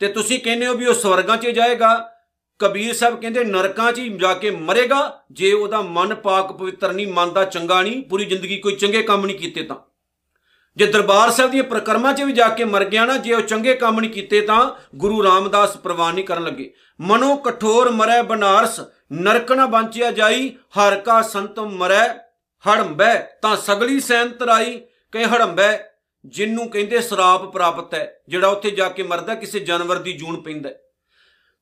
ਤੇ 0.01 0.09
ਤੁਸੀਂ 0.09 0.41
ਕਹਿੰਦੇ 0.41 0.67
ਹੋ 0.67 0.75
ਵੀ 0.75 0.87
ਉਹ 0.87 0.95
ਸਵਰਗਾਂ 0.95 1.37
'ਚ 1.37 1.47
ਜਾਏਗਾ। 1.47 2.11
ਕਬੀਰ 2.59 2.95
ਸਾਹਿਬ 2.95 3.21
ਕਹਿੰਦੇ 3.21 3.45
ਨਰਕਾਂ 3.45 3.93
'ਚ 3.93 3.99
ਹੀ 3.99 4.09
ਜਾ 4.09 4.35
ਕੇ 4.35 4.51
ਮਰੇਗਾ। 4.51 5.23
ਜੇ 5.33 5.53
ਉਹਦਾ 5.53 5.83
ਮਨ 5.83 6.15
ਪਾਕ 6.15 6.53
ਪਵਿੱਤਰ 6.53 6.93
ਨਹੀਂ 6.93 7.07
ਮੰਨਦਾ 7.07 7.45
ਚੰਗਾ 7.45 7.83
ਨਹੀਂ, 7.83 8.03
ਪੂਰੀ 8.03 8.25
ਜ਼ਿੰਦਗੀ 8.25 8.57
ਕੋਈ 8.57 8.77
ਚੰਗੇ 8.77 9.03
ਕੰਮ 9.03 9.27
ਨਹੀਂ 9.27 9.39
ਕੀਤੇ 9.39 9.63
ਤਾਂ। 9.63 9.77
ਜੇ 10.77 10.87
ਦਰਬਾਰ 10.87 11.31
ਸਾਹਿਬ 11.31 11.51
ਦੀਆਂ 11.51 11.65
ਪ੍ਰਕਰਮਾਂ 11.65 12.15
'ਚ 12.15 12.23
ਵੀ 12.23 12.33
ਜਾ 12.33 12.49
ਕੇ 12.49 12.65
ਮਰ 12.65 12.85
ਗਿਆ 12.85 13.05
ਨਾ, 13.05 13.17
ਜੇ 13.17 13.35
ਉਹ 13.35 13.41
ਚੰਗੇ 13.41 13.75
ਕੰਮ 13.75 14.01
ਨਹੀਂ 14.01 14.11
ਕੀਤੇ 14.11 14.41
ਤਾਂ 14.41 14.71
ਗੁਰੂ 14.97 15.25
ਰਾਮਦਾਸ 15.25 15.77
ਪ੍ਰਵਾਨ 15.77 16.15
ਨਹੀਂ 16.15 16.25
ਕਰਨ 16.25 16.45
ਲੱਗੇ। 16.45 16.75
ਮਨੋ 17.01 17.37
ਕਠੋਰ 17.37 17.91
ਮਰੈ 17.91 18.23
ਬਨਾਰਸ 18.23 18.81
ਨਰਕ 19.15 19.53
ਨਾ 19.53 19.67
ਬੰਚਿਆ 19.67 20.11
ਜਾਈ, 20.11 20.49
ਹਰ 20.79 21.01
ਕਾ 21.01 21.23
ਸੰਤ 21.23 21.59
ਮਰੈ, 21.59 22.09
ਹੜੰਬੈ 22.65 23.15
ਤਾਂ 23.43 23.57
ਸਗਲੀ 23.57 24.01
ਸੈਨ 24.01 24.29
ਤਰਾਈ 24.29 24.81
ਕਹੇ 25.13 25.25
ਹੜੰਬੈ, 25.25 25.79
ਜਿੰਨੂੰ 26.25 26.69
ਕਹਿੰਦੇ 26.71 27.01
ਸਰਾਪ 27.01 27.45
ਪ੍ਰਾਪਤ 27.53 27.95
ਹੈ, 27.95 28.23
ਜਿਹੜਾ 28.29 28.49
ਉੱਥੇ 28.49 28.71
ਜਾ 28.71 28.89
ਕੇ 28.89 29.03
ਮਰਦਾ, 29.03 29.35
ਕਿਸੇ 29.35 29.61
ਜਾਨਵਰ 29.61 29.97
ਦੀ 29.97 30.13
ਜੂਨ 30.13 30.41
ਪੈਂਦਾ 30.41 30.71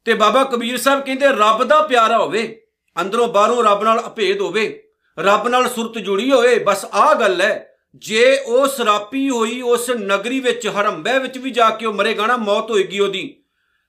ਤੇ 0.05 0.15
ਬਾਬਾ 0.15 0.45
ਕਬੀਰ 0.45 0.77
ਸਾਹਿਬ 0.77 1.01
ਕਹਿੰਦੇ, 1.01 1.27
ਰੱਬ 1.27 1.65
ਦਾ 1.65 1.81
ਪਿਆਰਾ 1.83 2.19
ਹੋਵੇ, 2.19 2.63
ਅੰਦਰੋਂ 3.01 3.29
ਬਾਹਰੋਂ 3.29 3.65
ਰੱਬ 3.65 3.85
ਨਾਲ 3.85 4.01
ਅਭੇਦ 4.07 4.41
ਹੋਵੇ, 4.41 4.83
ਰੱਬ 5.19 5.49
ਨਾਲ 5.49 5.69
ਸੁਰਤ 5.69 5.99
ਜੁੜੀ 5.99 6.31
ਹੋਵੇ, 6.31 6.59
ਬਸ 6.59 6.85
ਆਹ 6.85 7.15
ਗੱਲ 7.15 7.41
ਹੈ, 7.41 7.75
ਜੇ 7.95 8.39
ਉਹ 8.47 8.67
ਸਰਾਪੀ 8.67 9.31
ਹੋਈ, 9.31 9.61
ਉਸ 9.63 9.91
ਨਗਰੀ 9.91 10.41
ਵਿੱਚ 10.41 10.67
ਹਰੰਬੇ 10.69 11.19
ਵਿੱਚ 11.19 11.39
ਵੀ 11.39 11.51
ਜਾ 11.51 11.71
ਕੇ 11.71 11.87
ਉਹ 11.87 11.95
ਮਰੇਗਾ 11.95 12.27
ਨਾ, 12.27 12.37
ਮੌਤ 12.37 12.71
ਹੋਏਗੀ 12.71 13.01
ਉਹਦੀ। 13.01 13.42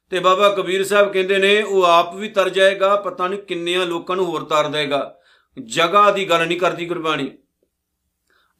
ਤੇ 0.09 0.19
ਬਾਬਾ 0.19 0.49
ਕਬੀਰ 0.49 0.83
ਸਾਹਿਬ 0.83 1.13
ਕਹਿੰਦੇ 1.13 1.37
ਨੇ, 1.37 1.61
ਉਹ 1.61 1.83
ਆਪ 1.83 2.15
ਵੀ 2.15 2.29
ਤਰ 2.29 2.49
ਜਾਏਗਾ, 2.49 2.95
ਪਤਾ 2.95 3.27
ਨਹੀਂ 3.27 3.39
ਕਿੰਨਿਆਂ 3.39 3.85
ਲੋਕਾਂ 3.85 4.15
ਨੂੰ 4.15 4.25
ਹੋਰ 4.25 4.43
ਤਰ 4.43 4.67
ਦੇਗਾ। 4.67 5.17
ਜਗ੍ਹਾ 5.63 6.11
ਦੀ 6.11 6.29
ਗੱਲ 6.29 6.47
ਨਹੀਂ 6.47 6.59
ਕਰਦੀ 6.59 6.85
ਗੁਰਬਾਣੀ। 6.85 7.31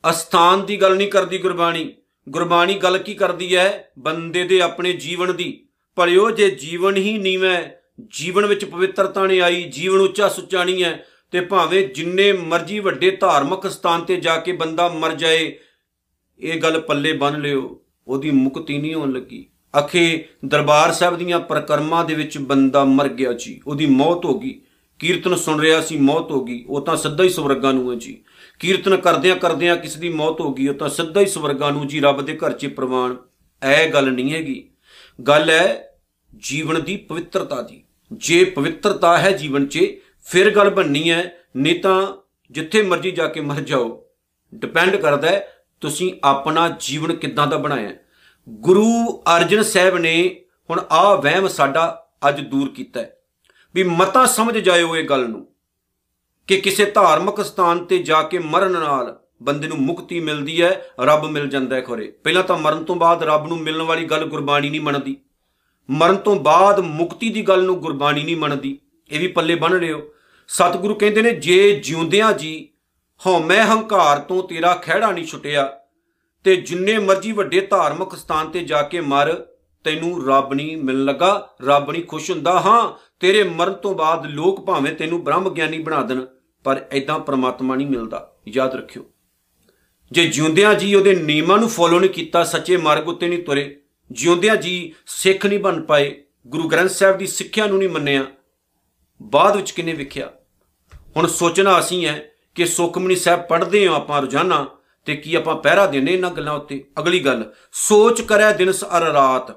ਅਸਥਾਨ 0.10 0.66
ਦੀ 0.66 0.82
ਗੱਲ 0.82 0.96
ਨਹੀਂ 0.96 1.08
ਕਰਦੀ 1.08 1.38
ਗੁਰਬਾਣੀ। 1.38 1.96
ਗੁਰਬਾਣੀ 2.30 2.74
ਗੱਲ 2.74 2.98
ਕੀ 2.98 3.14
ਕਰਦੀ 3.14 3.56
ਹੈ? 3.56 3.92
ਬੰਦੇ 4.00 4.44
ਦੇ 4.44 4.62
ਆਪਣੇ 4.62 4.94
ਜੀਵਨ 4.94 5.36
ਦੀ। 5.36 5.68
ਭਲਿਓ 5.96 6.30
ਜੇ 6.32 6.50
ਜੀਵਨ 6.50 6.96
ਹੀ 6.96 7.18
ਨੀਵੇਂ 7.18 7.64
ਜੀਵਨ 8.10 8.46
ਵਿੱਚ 8.46 8.66
ਪਵਿੱਤਰਤਾ 8.66 9.26
ਨਹੀਂ 9.26 9.42
ਆਈ, 9.42 9.64
ਜੀਵਨ 9.64 10.00
ਉੱਚਾ 10.00 10.30
ਸੁੱਚਾ 10.30 10.64
ਨਹੀਂ 10.64 10.84
ਹੈ, 10.84 11.08
ਤੇ 11.32 11.42
ਭਾਵੇਂ 11.42 11.88
ਜਿੰਨੇ 11.88 12.34
ਮਰਜ਼ੀ 12.34 12.80
ਵੱਡੇ 12.80 13.12
ਧਾਰਮਿਕ 13.12 13.72
ਸਥਾਨ 13.72 14.02
ਤੇ 14.02 14.16
ਜਾ 14.16 14.38
ਕੇ 14.38 14.52
ਬੰਦਾ 14.52 14.90
ਮਰ 14.90 15.14
ਜਾਏ, 15.14 15.60
ਇਹ 16.40 16.62
ਗੱਲ 16.62 16.82
ਪੱਲੇ 16.82 17.14
ਬੰਨ 17.14 17.42
ਲਿਓ, 17.42 17.82
ਉਹਦੀ 18.08 18.32
ਮੁਕਤੀ 18.32 18.78
ਨਹੀਂ 18.78 18.96
ਹੋਣ 18.96 19.12
ਲੱਗੀ। 19.12 19.53
ਅਖੇ 19.80 20.26
ਦਰਬਾਰ 20.46 20.92
ਸਾਹਿਬ 20.92 21.18
ਦੀਆਂ 21.18 21.40
ਪ੍ਰਕਰਮਾਂ 21.40 22.06
ਦੇ 22.06 22.14
ਵਿੱਚ 22.14 22.38
ਬੰਦਾ 22.38 22.84
ਮਰ 22.84 23.08
ਗਿਆ 23.08 23.34
ਜੀ, 23.34 23.62
ਉਹਦੀ 23.68 23.86
ਮੌਤ 23.86 24.26
ਹੋ 24.26 24.40
ਗਈ। 24.40 24.62
ਕੀਰਤਨ 25.00 25.36
ਸੁਣ 25.36 25.60
ਰਿਹਾ 25.60 25.82
ਸੀ, 25.82 25.98
ਮੌਤ 25.98 26.32
ਹੋ 26.32 26.46
ਗਈ। 26.46 26.66
ਉਹ 26.68 26.82
ਤਾਂ 26.82 26.98
ਸਿੱਧਾ 26.98 27.24
ਹੀ 27.24 27.30
ਸਵਰਗਾਂ 27.30 27.74
ਨੂੰ 27.74 27.92
ਹੈ 27.92 27.98
ਜੀ। 27.98 28.24
ਕੀਰਤਨ 28.60 28.98
ਕਰਦਿਆਂ 28.98 29.36
ਕਰਦਿਆਂ 29.36 29.76
ਕਿਸ 29.76 29.96
ਦੀ 29.96 30.10
ਮੌਤ 30.10 30.42
ਹੋ 30.42 30.54
ਗਈ, 30.54 30.68
ਉਹ 30.68 30.74
ਤਾਂ 30.74 30.90
ਸਿੱਧਾ 30.90 31.22
ਹੀ 31.22 31.26
ਸਵਰਗਾਂ 31.26 31.72
ਨੂੰ 31.72 31.88
ਜੀ, 31.88 32.00
ਰੱਬ 32.00 32.22
ਦੇ 32.22 32.36
ਘਰ 32.36 32.52
'ਚ 32.52 32.68
ਪ੍ਰਵਾਨ। 32.68 33.18
ਇਹ 33.70 33.94
ਗੱਲ 33.94 34.12
ਨਹੀਂ 34.12 34.34
ਹੈਗੀ। 34.34 34.70
ਗੱਲ 35.28 35.50
ਹੈ 35.50 35.98
ਜੀਵਨ 36.38 36.84
ਦੀ 36.84 36.98
ਪਵਿੱਤਰਤਾ 36.98 37.62
ਦੀ। 37.62 37.84
ਜੇ 38.14 38.44
ਪਵਿੱਤਰਤਾ 38.44 39.18
ਹੈ 39.18 39.32
ਜੀਵਨ 39.32 39.66
'ਚ, 39.66 39.80
ਫਿਰ 40.26 40.50
ਗੱਲ 40.50 40.70
ਬੰਨੀ 40.70 41.12
ਹੈ। 41.12 41.36
ਨਹੀਂ 41.58 41.80
ਤਾਂ 41.80 42.14
ਜਿੱਥੇ 42.52 42.82
ਮਰਜ਼ੀ 42.82 43.12
ਜਾ 43.12 43.28
ਕੇ 43.28 43.42
ਮਰ 43.42 43.62
ਜਾਓ। 43.62 44.06
ਡਿਪੈਂਡ 44.56 44.96
ਕਰਦਾ 44.96 45.30
ਹੈ, 45.30 45.48
ਤੁਸੀਂ 45.82 46.14
ਆਪਣਾ 46.24 46.78
ਜੀਵਨ 46.80 47.16
ਕਿੱਦਾਂ 47.16 47.48
ਦਾ 47.48 47.58
ਬਣਾਇਆ 47.58 47.90
ਹੈ। 47.90 48.00
ਗੁਰੂ 48.50 49.24
ਅਰਜਨ 49.38 49.64
ਸਾਹਿਬ 49.64 49.98
ਨੇ 49.98 50.42
ਹੁਣ 50.70 50.82
ਆਹ 50.92 51.18
ਵਹਿਮ 51.18 51.48
ਸਾਡਾ 51.48 52.08
ਅੱਜ 52.28 52.42
ਦੂਰ 52.42 52.70
ਕੀਤਾ 52.70 53.00
ਹੈ। 53.00 53.18
ਵੀ 53.76 53.84
ਮਤਾ 53.84 54.26
ਸਮਝ 54.26 54.58
ਜਾਇਓ 54.58 54.96
ਇਹ 54.96 55.04
ਗੱਲ 55.04 55.30
ਨੂੰ 55.30 55.48
ਕਿ 56.48 56.62
ਕਿਸੇ 56.62 56.86
ਧਾਰਮਿਕ 56.86 57.46
ਸਥਾਨ 57.46 57.86
ਤੇ 57.86 57.98
ਜਾ 57.98 58.24
ਕੇ 58.24 58.40
ਮਰਨ 58.40 58.72
ਨਾਲ 58.72 59.20
ਬੰਦੇ 59.42 59.68
ਨੂੰ 59.68 59.78
ਮੁਕਤੀ 59.78 60.20
ਮਿਲਦੀ 60.20 60.62
ਹੈ, 60.62 60.86
ਰੱਬ 61.00 61.26
ਮਿਲ 61.26 61.48
ਜਾਂਦਾ 61.48 61.76
ਹੈ 61.76 61.82
ਖੋਰੇ। 61.82 62.14
ਪਹਿਲਾਂ 62.24 62.44
ਤਾਂ 62.44 62.58
ਮਰਨ 62.58 62.84
ਤੋਂ 62.84 62.96
ਬਾਅਦ 62.96 63.24
ਰੱਬ 63.24 63.48
ਨੂੰ 63.48 63.60
ਮਿਲਣ 63.60 63.82
ਵਾਲੀ 63.82 64.06
ਗੱਲ 64.06 64.26
ਗੁਰਬਾਣੀ 64.26 64.70
ਨਹੀਂ 64.70 64.82
ਮੰਨਦੀ। 64.82 65.18
ਮਰਨ 65.90 66.16
ਤੋਂ 66.16 66.36
ਬਾਅਦ 66.36 66.80
ਮੁਕਤੀ 66.80 67.30
ਦੀ 67.30 67.42
ਗੱਲ 67.42 67.64
ਨੂੰ 67.64 67.80
ਗੁਰਬਾਣੀ 67.80 68.24
ਨਹੀਂ 68.24 68.38
ਮੰਨਦੀ। 68.38 68.80
ਇਹ 69.10 69.20
ਵੀ 69.20 69.28
ਪੱਲੇ 69.28 69.56
ਬੰਨ 69.56 69.78
ਲਿਓ। 69.78 70.14
ਸਤਿਗੁਰੂ 70.48 70.96
ਕਹਿੰਦੇ 70.96 71.22
ਨੇ, 71.22 71.32
ਜੇ 71.32 71.80
ਜਿਉਂਦਿਆਂ 71.84 72.34
ਜੀ 72.34 72.70
ਹਉਮੈ 73.26 73.64
ਹੰਕਾਰ 73.64 74.20
ਤੋਂ 74.20 74.44
ਤੇਰਾ 74.44 74.76
ਖਿਹੜਾ 74.76 75.12
ਨਹੀਂ 75.12 75.26
ਛੁੱਟਿਆ 75.26 75.80
ਤੇ 76.44 76.56
ਜਿੰਨੇ 76.56 76.98
ਮਰਜ਼ੀ 76.98 77.32
ਵੱਡੇ 77.32 77.62
ਧਾਰਮਿਕ 77.62 78.16
ਸਥਾਨ 78.16 78.50
ਤੇ 78.50 78.64
ਜਾ 78.64 78.82
ਕੇ 78.82 79.02
ਮਰ, 79.02 79.46
ਤੈਨੂੰ 79.84 80.28
ਰੱਬ 80.28 80.54
ਨਹੀਂ 80.54 80.78
ਮਿਲਣ 80.78 81.06
ਲੱਗਾ, 81.06 81.56
ਰੱਬ 81.62 81.92
ਨਹੀਂ 81.92 82.04
ਖੁਸ਼ 82.04 82.32
ਹੁੰਦਾ। 82.32 82.60
ਹਾਂ, 82.60 82.94
ਤੇਰੇ 83.20 83.44
ਮਰਨ 83.44 83.74
ਤੋਂ 83.74 83.96
ਬਾਅਦ 83.96 84.26
ਲੋਕ 84.26 84.66
ਭਾਵੇਂ 84.66 84.94
ਤੈਨੂੰ 84.96 85.24
ਬ੍ਰਹਮ 85.24 85.50
ਗਿਆਨੀ 85.50 85.80
ਬਣਾ 85.80 86.02
ਦੇਣ, 86.02 86.26
ਪਰ 86.64 86.86
ਐਦਾਂ 86.92 87.20
ਪ੍ਰਮਾਤਮਾ 87.20 87.76
ਨਹੀਂ 87.76 87.88
ਮਿਲਦਾ। 87.88 88.36
ਯਾਦ 88.48 88.76
ਰੱਖਿਓ। 88.76 89.06
ਜੇ 90.12 90.28
ਜਿਉਂਦਿਆਂ 90.28 90.74
ਜੀ 90.74 90.96
ਉਹਦੇ 90.96 91.16
ਨਿਯਮਾਂ 91.16 91.58
ਨੂੰ 91.58 91.70
ਫੋਲੋ 91.70 92.00
ਨਹੀਂ 92.00 92.10
ਕੀਤਾ, 92.10 92.44
ਸੱਚੇ 92.44 92.78
ਮਾਰਗ 92.78 93.08
ਉੱਤੇ 93.08 93.28
ਨਹੀਂ 93.28 93.44
ਤੁਰੇ, 93.44 93.82
ਜਿਉਂਦਿਆਂ 94.12 94.56
ਜੀ 94.56 94.94
ਸਿੱਖ 95.08 95.46
ਨਹੀਂ 95.46 95.60
ਬਣ 95.60 95.82
ਪਾਏ, 95.82 96.24
ਗੁਰੂ 96.48 96.68
ਗ੍ਰੰਥ 96.68 96.90
ਸਾਹਿਬ 96.90 97.18
ਦੀ 97.18 97.28
ਸਿੱਖਿਆ 97.28 97.66
ਨੂੰ 97.66 97.78
ਨਹੀਂ 97.78 97.90
ਮੰਨਿਆ, 97.90 98.26
ਬਾਅਦ 99.22 99.56
ਵਿੱਚ 99.56 99.72
ਕਿਨੇ 99.72 99.94
ਵਿਖਿਆ? 99.94 100.32
ਹੁਣ 101.18 101.28
ਸੋਚਣਾ 101.28 101.80
ਅਸੀਂ 101.80 102.06
ਹੈ 102.06 102.32
ਕਿ 102.56 102.66
ਸੁਖਮਨੀ 102.66 103.16
ਸਾਹਿਬ 103.16 103.42
ਪੜ੍ਹਦੇ 103.42 103.88
ਹਾਂ 103.88 103.96
ਆਪਾਂ 103.96 104.22
ਰੋਜ਼ਾਨਾ 104.22 104.68
ਤੇ 105.08 105.16
ਕੀ 105.16 105.36
ਆਪਾਂ 105.36 105.56
ਪਹਿਰਾ 105.56 105.86
ਦਿੰਦੇ 105.86 106.14
ਇਹਨਾਂ 106.14 106.32
ਗੱਲਾਂ 106.32 106.54
ਉੱਤੇ? 106.54 106.84
ਅਗਲੀ 107.00 107.20
ਗੱਲ, 107.20 107.52
ਸੋਚ 107.72 108.22
ਕਰਿਆ 108.22 108.52
ਦਿਨ 108.52 108.72
ਅਰ 108.72 109.04
ਰਾਤ। 109.04 109.52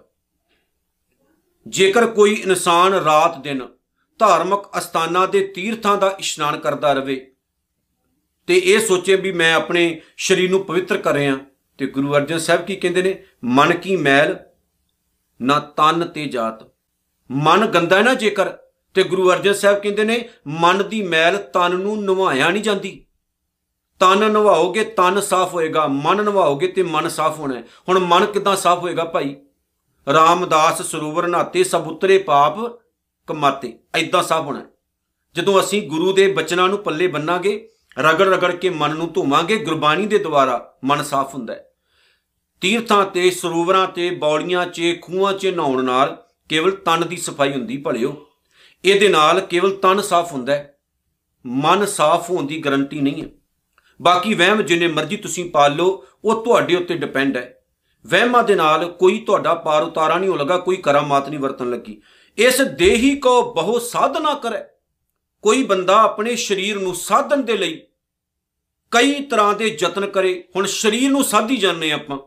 ਜੇਕਰ 1.67 2.07
ਕੋਈ 2.07 2.33
ਇਨਸਾਨ 2.35 2.95
ਰਾਤ 2.95 3.39
ਦਿਨ 3.39 3.63
ਧਾਰਮਿਕ 4.21 4.79
ਅਸਥਾਨਾਂ 4.79 5.27
ਦੇ 5.29 5.47
ਤੀਰਥਾਂ 5.47 5.97
ਦਾ 5.97 6.17
ਇਸ਼ਨਾਨ 6.21 6.59
ਕਰਦਾ 6.59 6.93
ਰਵੇ, 6.93 7.17
ਤੇ 8.47 8.57
ਇਹ 8.57 8.79
ਸੋਚੇ 8.81 9.17
ਵੀ 9.17 9.33
ਮੈਂ 9.33 9.55
ਆਪਣੇ 9.55 10.01
ਸਰੀਰ 10.19 10.51
ਨੂੰ 10.51 10.65
ਪਵਿੱਤਰ 10.65 10.99
ਕਰ 10.99 11.15
ਰਿਹਾ, 11.15 11.37
ਤੇ 11.79 11.87
ਗੁਰੂ 11.87 12.15
ਅਰਜਨ 12.17 12.39
ਸਾਹਿਬ 12.39 12.65
ਕੀ 12.65 12.77
ਕਹਿੰਦੇ 12.77 13.03
ਨੇ? 13.03 13.23
ਮਨ 13.45 13.73
ਕੀ 13.73 13.97
ਮੈਲ, 13.97 14.37
ਨਾ 15.41 15.59
ਤਨ 15.77 16.07
ਤੇ 16.07 16.27
ਜਾਤ। 16.27 16.65
ਮਨ 17.31 17.67
ਗੰਦਾ 17.67 17.97
ਹੈ 17.97 18.03
ਨਾ 18.03 18.15
ਜੇਕਰ? 18.15 18.53
ਤੇ 18.97 19.03
ਗੁਰੂ 19.03 19.31
ਅਰਜਨ 19.33 19.53
ਸਾਹਿਬ 19.53 19.79
ਕਹਿੰਦੇ 19.79 20.05
ਨੇ, 20.05 20.29
ਮਨ 20.47 20.89
ਦੀ 20.89 21.03
ਮੈਲ 21.03 21.37
ਤਨ 21.37 21.75
ਨੂੰ 21.75 22.05
ਨਵਾਇਆ 22.05 22.51
ਨਹੀਂ 22.51 22.63
ਜਾਂਦੀ। 22.63 23.06
ਤਨ 23.99 24.31
ਨਵਾਓਗੇ 24.33 24.85
ਤਨ 24.85 25.21
ਸਾਫ਼ 25.21 25.55
ਹੋਏਗਾ। 25.55 25.87
ਮਨ 25.87 26.25
ਨਵਾਓਗੇ 26.25 26.67
ਤੇ 26.67 26.83
ਮਨ 26.83 27.09
ਸਾਫ਼ 27.09 27.39
ਹੋਣਾ 27.39 27.55
ਹੈ। 27.55 27.65
ਹੁਣ 27.89 27.99
ਮਨ 27.99 28.27
ਕਿਦਾਂ 28.27 28.57
ਸਾਫ਼ 28.57 28.81
ਹੋਏਗਾ 28.81 29.05
ਭਾਈ? 29.05 29.37
ਰਾਮਦਾਸ 30.13 30.83
ਸਰੋਵਰ 30.83 31.27
ਨਾਤੇ 31.27 31.65
ਸਭ 31.65 31.85
ਉਤਰੇ 31.87 32.19
ਪਾਪ 32.19 32.55
ਕਮਾਤੇ। 33.27 33.79
ਐਦਾਂ 33.95 34.23
ਸਾਫ਼ 34.23 34.47
ਹੋਣਾ 34.47 34.61
ਹੈ। 34.61 34.65
ਜਦੋਂ 35.35 35.61
ਅਸੀਂ 35.61 35.89
ਗੁਰੂ 35.89 36.13
ਦੇ 36.13 36.33
ਬਚਨਾਂ 36.33 36.69
ਨੂੰ 36.69 36.79
ਪੱਲੇ 36.79 37.07
ਬੰਨਾਂਗੇ 37.07 37.69
ਰਗੜ 37.99 38.29
ਰਗੜ 38.29 38.55
ਕੇ 38.55 38.71
ਮਨ 38.71 38.97
ਨੂੰ 38.97 39.13
ਧੋਵਾਂਗੇ 39.13 39.57
ਗੁਰਬਾਣੀ 39.57 40.07
ਦੇ 40.07 40.19
ਦੁਆਰਾ 40.19 40.75
ਮਨ 40.85 41.03
ਸਾਫ਼ 41.03 41.35
ਹੁੰਦਾ 41.35 41.55
ਹੈ। 41.55 41.71
ਤੀਰਥਾਂ 42.61 43.07
ਤੇ, 43.07 43.31
ਸਰੋਵਰਾਂ 43.31 43.87
ਤੇ 43.87 44.11
ਬੌਲੀਆਂ 44.11 44.67
'ਚ, 44.67 44.83
ਖੂਹਾਂ 45.03 45.33
'ਚ 45.33 45.47
ਨਹਾਉਣ 45.47 45.85
ਨਾਲ 45.85 46.27
ਕੇਵਲ 46.49 46.71
ਤਨ 46.71 47.09
ਦੀ 47.09 47.17
ਸਫ਼ਾਈ 47.17 47.53
ਹੁੰਦੀ, 47.53 47.77
ਭਲਿਓ। 47.77 48.27
ਇਹਦੇ 48.85 49.09
ਨਾਲ 49.09 49.41
ਕੇਵਲ 49.41 49.77
ਤਨ 49.77 50.01
ਸਾਫ਼ 50.01 50.33
ਹੁੰਦਾ 50.33 50.53
ਹੈ। 50.53 50.79
ਮਨ 51.47 51.87
ਸਾਫ਼ 51.87 52.31
ਹੋਣ 52.31 52.47
ਦੀ 52.47 52.61
ਗਾਰੰਟੀ 52.61 53.01
ਨਹੀਂ 53.01 53.23
ਹੈ। 53.23 53.29
ਬਾਕੀ 54.03 54.35
ਵਹਿਮ 54.35 54.63
ਜਿੰਨੇ 54.63 54.89
ਮਰਜ਼ੀ 54.89 55.17
ਤੁਸੀਂ 55.17 55.51
ਪਾਲ 55.51 55.77
ਲਓ, 55.77 56.05
ਉਹ 56.25 56.45
ਤੁਹਾਡੇ 56.45 56.75
ਉੱਤੇ 56.75 56.97
ਡਿਪੈਂਡ 56.97 57.37
ਹੈ। 57.37 57.65
ਵਹਿਮਾਂ 58.07 58.43
ਦੇ 58.43 58.55
ਨਾਲ 58.55 58.93
ਕੋਈ 58.93 59.21
ਤੁਹਾਡਾ 59.21 59.55
ਪਾਰ 59.55 59.83
ਉਤਾਰਾ 59.83 60.19
ਨਹੀਂ 60.19 60.31
ਹੋ 60.31 60.37
ਲਗਾ, 60.37 60.59
ਕੋਈ 60.59 60.77
ਕਰਾਮਾਤ 60.77 61.29
ਨਹੀਂ 61.29 61.41
ਵਰਤਣ 61.41 61.71
ਲੱਗੀ। 61.71 62.03
ਇਸ 62.39 62.61
ਦੇਹੀ 62.61 63.17
ਕੋ 63.17 63.55
ਬਹੁ 63.55 63.79
ਸਾਧਨਾ 63.79 64.35
ਕਰੇ। 64.35 64.59
ਕੋਈ 65.43 65.65
ਬੰਦਾ 65.65 66.03
ਆਪਣੇ 66.03 66.37
ਸਰੀਰ 66.37 66.81
ਨੂੰ 66.81 66.95
ਸਾਧਨ 66.95 67.45
ਦੇ 67.45 67.57
ਲਈ 67.57 67.83
ਕਈ 68.91 69.21
ਤਰ੍ਹਾਂ 69.21 69.55
ਦੇ 69.55 69.79
ਯਤਨ 69.83 70.07
ਕਰੇ। 70.07 70.45
ਹੁਣ 70.57 70.67
ਸਰੀਰ 70.67 71.11
ਨੂੰ 71.11 71.25
ਸਾਧੀ 71.25 71.57
ਜਾਂਦੇ 71.57 71.93
ਆਪਾਂ। 71.93 72.19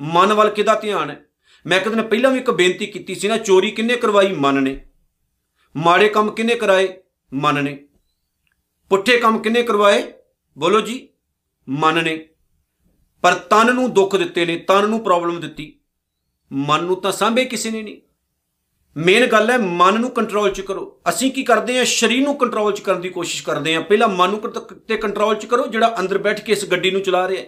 ਮਨ 0.00 0.32
ਵੱਲ 0.32 0.50
ਕਿਹਦਾ 0.50 0.74
ਧਿਆਨ 0.74 1.10
ਹੈ? 1.10 1.24
ਮੈਂ 1.66 1.80
ਇੱਕ 1.80 1.88
ਦਿਨ 1.88 2.02
ਪਹਿਲਾਂ 2.02 2.30
ਵੀ 2.30 2.38
ਇੱਕ 2.38 2.50
ਬੇਨਤੀ 2.50 2.86
ਕੀਤੀ 2.86 3.14
ਸੀ 3.14 3.28
ਨਾ, 3.28 3.36
ਚੋਰੀ 3.36 3.70
ਕਿੰਨੇ 3.70 3.96
ਕਰਵਾਈ? 3.96 4.32
ਮਨ 4.32 4.62
ਨੇ। 4.62 4.86
ਮਾੜੇ 5.76 6.08
ਕੰਮ 6.08 6.30
ਕਿੰਨੇ 6.30 6.54
ਕਰਾਏ? 6.54 6.88
ਮਨ 7.34 7.64
ਨੇ। 7.64 7.84
ਪੁੱਠੇ 8.88 9.18
ਕੰਮ 9.18 9.38
ਕਿੰਨੇ 9.38 9.62
ਕਰਵਾਏ? 9.62 10.12
ਬੋਲੋ 10.58 10.80
ਜੀ, 10.80 11.08
ਮਨ 11.68 12.04
ਨੇ। 12.04 12.28
ਪਰ 13.22 13.34
ਤਨ 13.34 13.74
ਨੂੰ 13.74 13.94
ਦੁੱਖ 13.94 14.16
ਦਿੱਤੇ 14.16 14.46
ਨੇ, 14.46 14.56
ਤਨ 14.56 14.88
ਨੂੰ 14.88 15.00
ਪ੍ਰੋਬਲਮ 15.00 15.40
ਦਿੱਤੀ। 15.40 15.78
ਮਨ 16.52 16.84
ਨੂੰ 16.84 17.00
ਤਾਂ 17.00 17.12
ਸਾਂਭੇ 17.12 17.44
ਕਿਸੇ 17.44 17.70
ਨੇ 17.70 17.82
ਨਹੀਂ। 17.82 17.96
ਮੇਨ 18.96 19.26
ਗੱਲ 19.26 19.50
ਹੈ, 19.50 19.58
ਮਨ 19.58 20.00
ਨੂੰ 20.00 20.10
ਕੰਟਰੋਲ 20.10 20.50
ਚ 20.50 20.60
ਕਰੋ। 20.60 21.00
ਅਸੀਂ 21.08 21.32
ਕੀ 21.32 21.42
ਕਰਦੇ 21.42 21.78
ਹਾਂ? 21.78 21.84
ਸਰੀਰ 21.84 22.22
ਨੂੰ 22.22 22.36
ਕੰਟਰੋਲ 22.36 22.72
ਚ 22.72 22.80
ਕਰਨ 22.80 23.00
ਦੀ 23.00 23.08
ਕੋਸ਼ਿਸ਼ 23.08 23.44
ਕਰਦੇ 23.44 23.74
ਹਾਂ। 23.74 23.82
ਪਹਿਲਾਂ 23.82 24.08
ਮਨ 24.08 24.30
ਨੂੰ 24.30 24.40
ਕੰਟ- 24.40 24.78
ਤੇ 24.88 24.96
ਕੰਟਰੋਲ 24.96 25.34
ਚ 25.34 25.46
ਕਰੋ, 25.46 25.66
ਜਿਹੜਾ 25.66 25.96
ਅੰਦਰ 26.00 26.18
ਬੈਠ 26.18 26.40
ਕੇ 26.40 26.52
ਇਸ 26.52 26.64
ਗੱਡੀ 26.64 26.90
ਨੂੰ 26.90 27.00
ਚਲਾ 27.00 27.28
ਰਿਹਾ 27.28 27.42
ਹੈ। 27.42 27.46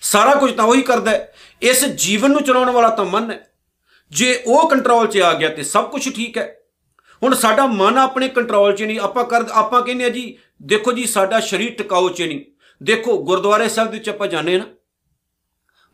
ਸਾਰਾ 0.00 0.34
ਕੁਝ 0.34 0.52
ਤਾਂ 0.52 0.64
ਉਹੀ 0.64 0.82
ਕਰਦਾ 0.82 1.10
ਹੈ। 1.10 1.34
ਇਸ 1.62 1.84
ਜੀਵਨ 1.84 2.30
ਨੂੰ 2.30 2.42
ਚਲਾਉਣ 2.42 2.70
ਵਾਲਾ 2.70 2.88
ਤਾਂ 2.88 3.04
ਮਨ 3.04 3.30
ਹੈ। 3.30 3.52
ਜੇ 4.10 4.42
ਉਹ 4.46 4.70
ਕੰਟਰੋਲ 4.70 5.06
'ਚ 5.06 5.18
ਆ 5.18 5.34
ਗਿਆ 5.34 5.48
ਤੇ 5.48 5.62
ਸਭ 5.62 5.90
ਕੁਝ 5.90 6.14
ਠੀਕ 6.14 6.38
ਹੈ। 6.38 6.60
ਹੁਣ 7.22 7.34
ਸਾਡਾ 7.34 7.66
ਮਨ 7.66 7.98
ਆਪਣੇ 7.98 8.28
ਕੰਟਰੋਲ 8.28 8.76
'ਚ 8.76 8.82
ਨਹੀਂ। 8.82 9.00
ਆਪਾਂ 9.00 9.24
ਕਰ, 9.24 9.44
ਆਪਾਂ 9.52 9.82
ਕਹਿੰਦੇ 9.82 10.04
ਆ 10.04 10.08
ਜੀ 10.08 10.38
ਦੇਖੋ 10.62 10.92
ਜੀ, 10.92 11.06
ਸਾਡਾ 11.06 11.40
ਸਰੀਰ 11.40 11.74
ਟਿਕਾਊ 11.74 12.08
'ਚ 12.08 12.22
ਨਹੀਂ। 12.22 12.40
ਦੇਖੋ, 12.82 13.24
ਗੁਰਦੁਆਰੇ 13.24 13.68
ਸਾਹਿਬ 13.68 13.90
ਦੇ 13.90 13.98
ਵਿੱਚ 13.98 14.08
ਆਪਾਂ 14.08 14.26
ਜਾਂਦੇ 14.26 14.58
ਨਾ, 14.58 14.64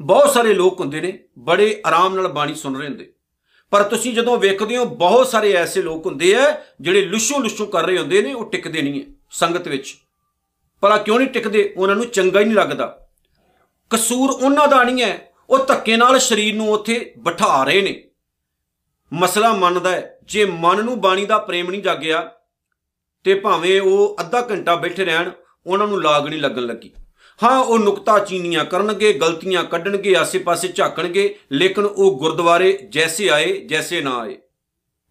ਬਹੁਤ 0.01 0.31
ਸਾਰੇ 0.31 0.55
ਲੋਕ 0.55 0.81
ਹੁੰਦੇ 0.81 1.01
ਨੇ, 1.01 1.25
ਬੜੇ 1.39 1.83
ਆਰਾਮ 1.87 2.15
ਨਾਲ 2.15 2.29
ਬਾਣੀ 2.29 2.55
ਸੁਣ 2.55 2.79
ਰਹੇ 2.79 2.89
ਹੁੰਦੇ। 2.89 3.13
ਪਰ 3.71 3.83
ਤੁਸੀਂ 3.83 4.15
ਜਦੋਂ 4.15 4.39
ਵੇਖਦੇ 4.39 4.77
ਹੋ, 4.77 4.85
ਬਹੁਤ 4.85 5.29
ਸਾਰੇ 5.29 5.53
ਐਸੇ 5.53 5.83
ਲੋਕ 5.83 6.07
ਹੁੰਦੇ 6.07 6.35
ਆ, 6.35 6.65
ਜਿਹੜੇ 6.81 7.03
ਲੁਸ਼ੂ 7.03 7.39
ਲੁਸ਼ੂ 7.39 7.67
ਕਰ 7.67 7.87
ਰਹੇ 7.87 7.99
ਹੁੰਦੇ 7.99 8.23
ਨੇ, 8.23 8.33
ਉਹ 8.33 8.51
ਟਿਕਦੇ 8.51 8.83
ਨਹੀਂ 8.83 9.01
ਹੈ 9.01 9.07
ਸੰਗਤ 9.31 9.69
ਵਿੱਚ। 9.69 9.97
ਭਲਾ 10.81 10.99
ਕਿਉਂ 10.99 11.19
ਨਹੀਂ 11.19 11.29
ਟਿਕਦੇ? 11.29 11.75
ਉਹਨਾਂ 11.77 11.97
ਨੂੰ 11.97 12.07
ਚੰਗਾ 12.07 12.41
ਹੀ 12.41 12.45
ਨਹੀਂ 12.45 12.55
ਲੱਗਦਾ। 12.55 13.09
ਕਸੂਰ 13.91 14.31
ਉਹਨਾਂ 14.31 14.69
ਦਾ 14.69 14.83
ਨਹੀਂ 14.83 15.05
ਹੈ। 15.05 15.33
ਉਹ 15.51 15.59
ਧੱਕੇ 15.59 15.97
ਨਾਲ 15.97 16.19
ਸਰੀਰ 16.19 16.55
ਨੂੰ 16.55 16.71
ਉੱਥੇ 16.71 17.15
ਬਿਠਾ 17.19 17.65
ਰਹੇ 17.65 17.83
ਨੇ। 17.83 18.05
ਮਸਲਾ 19.13 19.53
ਮਨ 19.53 19.83
ਦਾ 19.83 19.91
ਹੈ, 19.91 20.19
ਜੇ 20.23 20.45
ਮਨ 20.45 20.85
ਨੂੰ 20.85 21.01
ਬਾਣੀ 21.01 21.27
ਦਾ 21.27 21.39
ਪ੍ਰੇਮ 21.39 21.71
ਨਹੀਂ 21.71 21.83
ਜਾਗਿਆ 21.83 22.33
ਤੇ 23.27 23.35
ਭਾਵੇਂ 23.35 23.81
ਉਹ 23.81 24.17
ਅੱਧਾ 24.21 24.49
ਘੰਟਾ 24.51 24.75
ਬੈਠੇ 24.75 25.05
ਰਹਿਣ, 25.05 25.31
ਉਹਨਾਂ 25.67 25.89
ਨੂੰ 25.89 26.03
ਲਾਗ 26.03 26.29
ਨਹੀਂ 26.29 26.41
ਲੱਗਣ 26.41 26.63
ਲੱਗੀ। 26.63 26.91
ਹਾਂ, 27.43 27.59
ਉਹ 27.59 27.79
ਨੁਕਤਾ 27.79 28.19
ਚੀਨੀਆਂ 28.19 28.65
ਕਰਨਗੇ, 28.65 29.13
ਗਲਤੀਆਂ 29.13 29.65
ਕੱਢਣਗੇ, 29.65 30.17
ਆਸੇ-ਪਾਸੇ 30.17 30.69
ਝਾਕਣਗੇ, 30.69 31.39
ਲੇਕਿਨ 31.53 31.85
ਉਹ 31.85 32.19
ਗੁਰਦੁਆਰੇ 32.19 32.79
ਜੈਸੇ 32.89 33.29
ਆਏ, 33.29 33.59
ਜੈਸੇ 33.59 34.01
ਨਾ 34.01 34.19
ਆਏ। 34.19 34.37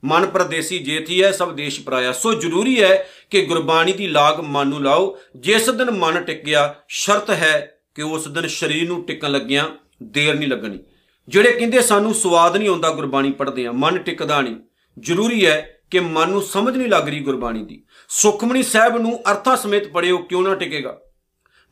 ਮਨ 0.03 0.25
ਪਰਦੇਸੀ 0.25 0.79
ਜੇਥੀ 0.79 1.24
ਹੈ 1.24 1.31
ਸਭ 1.31 1.55
ਦੇਸ਼ 1.55 1.81
ਪਰਾਇਆ। 1.81 2.12
ਸੋ 2.12 2.34
ਜ਼ਰੂਰੀ 2.34 2.84
ਹੈ 2.84 3.10
ਕਿ 3.29 3.41
ਗੁਰਬਾਣੀ 3.41 3.93
ਦੀ 3.93 4.07
ਲਾਗ 4.07 4.39
ਮਨ 4.39 4.67
ਨੂੰ 4.67 4.84
ਲਾਓ। 4.84 5.17
ਜਿਸ 5.36 5.69
ਦਿਨ 5.69 5.91
ਮਨ 5.91 6.22
ਟਿਕ 6.22 6.43
ਗਿਆ 6.43 6.75
ਸ਼ਰਤ 6.88 7.29
ਹੈ 7.29 7.77
ਕਿ 7.95 8.01
ਉਸ 8.01 8.27
ਦਿਨ 8.27 8.48
ਸਰੀਰ 8.48 8.88
ਨੂੰ 8.88 9.05
ਟਿਕਣ 9.05 9.31
ਲੱਗਿਆਂ 9.31 9.65
ਦੇਰ 10.03 10.36
ਨਹੀਂ 10.36 10.50
ਲੱਗਣੀ। 10.50 10.79
ਜਿਹੜੇ 11.27 11.51
ਕਹਿੰਦੇ 11.51 11.81
ਸਾਨੂੰ 11.81 12.13
ਸਵਾਦ 12.13 12.57
ਨਹੀਂ 12.57 12.69
ਆਉਂਦਾ 12.69 12.89
ਗੁਰਬਾਣੀ 12.89 13.31
ਪੜ੍ਹਦੇ 13.31 13.67
ਆ, 13.67 13.72
ਮਨ 13.72 13.98
ਟਿਕਦਾ 13.98 14.41
ਨਹੀਂ। 14.41 14.55
ਜ਼ਰੂਰੀ 15.00 15.45
ਹੈ 15.45 15.75
ਕਿ 15.92 16.00
ਮਨ 16.00 16.30
ਨੂੰ 16.30 16.42
ਸਮਝ 16.42 16.77
ਨਹੀਂ 16.77 16.88
ਲੱਗ 16.88 17.10
ਰਹੀ 17.10 17.20
ਗੁਰਬਾਣੀ 17.20 17.65
ਦੀ। 17.65 17.84
ਸੁਖਮਨੀ 18.10 18.63
ਸਾਹਿਬ 18.63 18.98
ਨੂੰ 18.98 19.22
ਅਰਥਾਂ 19.32 19.58
ਸਮੇਤ 19.58 19.88
ਪੜਿਓ 19.88 20.18
ਕਿਉਂ 20.18 20.44
ਨਾ 20.44 20.56
ਟਿਕੇਗਾ? 20.56 21.01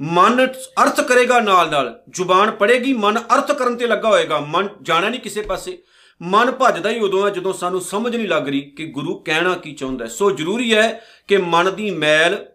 ਮਨ 0.01 0.47
ਅਰਥ 0.83 1.01
ਕਰੇਗਾ 1.01 1.39
ਨਾਲ 1.39 1.69
ਨਾਲ। 1.69 2.03
ਜ਼ੁਬਾਨ 2.09 2.51
ਪੜੇਗੀ 2.51 2.93
ਮਨ 2.93 3.19
ਅਰਥ 3.19 3.51
ਕਰਨ 3.51 3.75
ਤੇ 3.75 3.87
ਲੱਗਾ 3.87 4.09
ਹੋਏਗਾ। 4.09 4.39
ਮਨ 4.39 4.69
ਜਾਣਾ 4.81 5.09
ਨਹੀਂ 5.09 5.21
ਕਿਸੇ 5.21 5.41
ਪਾਸੇ। 5.41 5.83
ਮਨ 6.21 6.51
ਭੱਜਦਾ 6.51 6.89
ਹੀ 6.89 6.99
ਉਦੋਂ 6.99 7.25
ਹੈ 7.25 7.33
ਜਦੋਂ 7.33 7.53
ਸਾਨੂੰ 7.53 7.81
ਸਮਝ 7.81 8.15
ਨਹੀਂ 8.15 8.27
ਲੱਗ 8.27 8.49
ਰਹੀ 8.49 8.61
ਕਿ 8.61 8.85
ਗੁਰੂ 8.85 9.19
ਕਹਿਣਾ 9.19 9.55
ਕੀ 9.55 9.73
ਚਾਹੁੰਦਾ 9.73 10.05
ਹੈ। 10.05 10.09
ਸੋ 10.09 10.31
ਜ਼ਰੂਰੀ 10.31 10.73
ਹੈ 10.73 11.01
ਕਿ 11.27 11.37
ਮਨ 11.37 11.75
ਦੀ 11.75 11.91
ਮੈਲ 11.91 12.45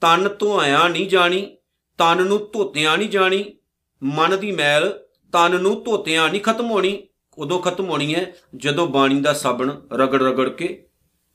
ਤਨ 0.00 0.28
ਧੋਇਆ 0.38 0.88
ਨਹੀਂ 0.88 1.08
ਜਾਣੀ, 1.08 1.56
ਤਨ 1.98 2.26
ਨੂੰ 2.26 2.50
ਧੋਤਿਆਂ 2.52 2.98
ਨਹੀਂ 2.98 3.08
ਜਾਣੀ, 3.08 3.56
ਮਨ 4.02 4.38
ਦੀ 4.38 4.52
ਮੈਲ 4.52 5.00
ਤਨ 5.32 5.60
ਨੂੰ 5.60 5.84
ਧੋਤਿਆਂ 5.84 6.28
ਨਹੀਂ 6.28 6.40
ਖਤਮ 6.40 6.70
ਹੋਣੀ। 6.70 7.08
ਉਦੋਂ 7.38 7.60
ਖਤਮ 7.60 7.84
ਹੋਣੀ 7.84 8.14
ਹੈ 8.14 8.32
ਜਦੋਂ 8.56 8.86
ਬਾਣੀ 8.86 9.20
ਦਾ 9.20 9.32
ਸਾਬਣ 9.32 9.70
ਰਗੜ 9.92 10.22
ਰਗੜ 10.22 10.48
ਕੇ 10.48 10.86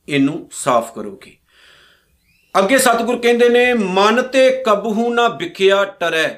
ਇਹਨੂੰ 0.10 0.50
ਸਾਫ਼ 0.52 0.94
ਕਰੋਗੇ। 0.94 1.38
ਅੱਗੇ 2.60 2.78
ਸਤਿਗੁਰ 2.78 3.18
ਕਹਿੰਦੇ 3.18 3.50
ਨੇ, 3.50 3.74
ਮਨ 3.74 4.22
ਤੇ 4.22 4.64
ਕਬਹੂ 4.66 5.14
ਨਾ 5.14 5.28
ਵਿਖਿਆ 5.28 5.86
ਟਰੈ। 5.86 6.30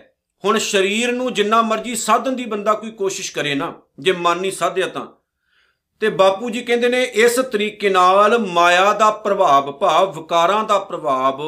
ਹੁਣ 0.45 0.57
ਸਰੀਰ 0.57 1.11
ਨੂੰ 1.11 1.33
ਜਿੰਨਾ 1.33 1.61
ਮਰਜ਼ੀ 1.61 1.95
ਸਾਧਨ 1.95 2.35
ਦੀ 2.35 2.45
ਬੰਦਾ 2.45 2.73
ਕੋਈ 2.73 2.91
ਕੋਸ਼ਿਸ਼ 2.91 3.31
ਕਰੇ 3.31 3.55
ਨਾ, 3.55 3.73
ਜੇ 3.99 4.11
ਮਨ 4.11 4.37
ਨਹੀਂ 4.37 4.51
ਸਾਧਿਆ 4.51 4.87
ਤਾਂ। 4.87 5.07
ਤੇ 5.99 6.09
ਬਾਪੂ 6.09 6.49
ਜੀ 6.49 6.61
ਕਹਿੰਦੇ 6.61 6.89
ਨੇ, 6.89 7.03
ਇਸ 7.03 7.35
ਤਰੀਕੇ 7.35 7.89
ਨਾਲ 7.89 8.37
ਮਾਇਆ 8.37 8.93
ਦਾ 8.93 9.11
ਪ੍ਰਭਾਵ 9.11 9.71
ਭਾਵ, 9.71 10.19
ਵਿਕਾਰਾਂ 10.19 10.63
ਦਾ 10.63 10.79
ਪ੍ਰਭਾਵ, 10.79 11.41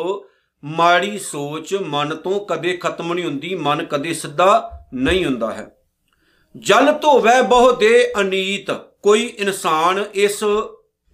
ਮਾੜੀ 0.63 1.19
ਸੋਚ 1.19 1.75
ਮਨ 1.75 2.15
ਤੋਂ 2.15 2.45
ਕਦੇ 2.45 2.77
ਖਤਮ 2.77 3.13
ਨਹੀਂ 3.13 3.25
ਹੁੰਦੀ, 3.25 3.55
ਮਨ 3.55 3.85
ਕਦੇ 3.85 4.13
ਸਿੱਧਾ 4.13 4.69
ਨਹੀਂ 4.93 5.25
ਹੁੰਦਾ 5.25 5.53
ਹੈ। 5.53 5.77
ਜਲ 6.57 6.91
ਧੋਵੈ 6.91 7.41
ਬਹੁ 7.41 7.71
ਦੇ 7.71 8.13
ਅਨੀਤ, 8.21 8.71
ਕੋਈ 9.03 9.33
ਇਨਸਾਨ 9.37 10.05
ਇਸ 10.13 10.43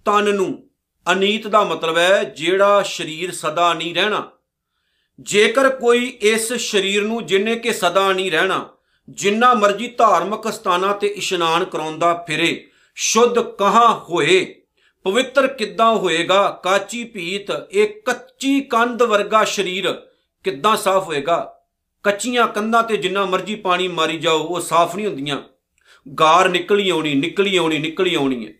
ਤਨ 0.04 0.34
ਨੂੰ 0.34 0.69
ਅਨੀਤ 1.12 1.46
ਦਾ 1.46 1.64
ਮਤਲਬ 1.64 1.98
ਹੈ 1.98 2.24
ਜਿਹੜਾ 2.24 2.82
ਸਰੀਰ 2.82 3.30
ਸਦਾ 3.32 3.72
ਨਹੀਂ 3.74 3.94
ਰਹਿਣਾ। 3.94 4.30
ਜੇਕਰ 5.20 5.68
ਕੋਈ 5.68 6.06
ਇਸ 6.20 6.52
ਸਰੀਰ 6.52 7.02
ਨੂੰ 7.02 7.26
ਜਿੰਨੇ 7.26 7.56
ਕਿ 7.56 7.72
ਸਦਾ 7.72 8.12
ਨਹੀਂ 8.12 8.30
ਰਹਿਣਾ, 8.30 8.68
ਜਿੰਨਾ 9.08 9.54
ਮਰਜ਼ੀ 9.54 9.88
ਧਾਰਮਿਕ 9.88 10.52
ਸਥਾਨਾਂ 10.52 10.94
ਤੇ 10.94 11.06
ਇਸ਼ਨਾਨ 11.06 11.64
ਕਰਾਉਂਦਾ 11.64 12.24
ਫਿਰੇ, 12.28 12.68
ਸ਼ੁੱਧ 12.94 13.38
ਕਹਾਂ 13.38 14.00
ਹੋਏ, 14.00 14.62
ਪਵਿੱਤਰ 15.04 15.46
ਕਿੱਦਾਂ 15.46 15.94
ਹੋਏਗਾ, 15.96 16.60
ਕਾਚੀ 16.62 17.04
ਭੀਤ, 17.04 17.50
ਇਹ 17.72 18.02
ਕੱਚੀ 18.02 18.60
ਕੰਧ 18.60 19.02
ਵਰਗਾ 19.02 19.44
ਸਰੀਰ 19.44 20.02
ਕਿੱਦਾਂ 20.44 20.76
ਸਾਫ਼ 20.76 21.04
ਹੋਏਗਾ? 21.04 21.60
ਕੱਚੀਆਂ 22.02 22.46
ਕੰਧਾਂ 22.48 22.82
ਤੇ 22.82 22.96
ਜਿੰਨਾ 22.96 23.24
ਮਰਜ਼ੀ 23.24 23.54
ਪਾਣੀ 23.54 23.88
ਮਾਰੀ 23.88 24.18
ਜਾਓ, 24.18 24.38
ਉਹ 24.38 24.60
ਸਾਫ਼ 24.60 24.96
ਨਹੀਂ 24.96 25.06
ਹੁੰਦੀਆਂ। 25.06 25.42
ਗਾਰ 26.20 26.48
ਨਿਕਲੀ 26.48 26.90
ਆਉਣੀ 26.90 27.14
ਨਿਕਲੀ 27.14 27.56
ਆਉਣੀ 27.56 27.78
ਨਿਕਲੀ 27.78 28.14
ਆਉਣੀ 28.14 28.46
ਹੈ। 28.46 28.52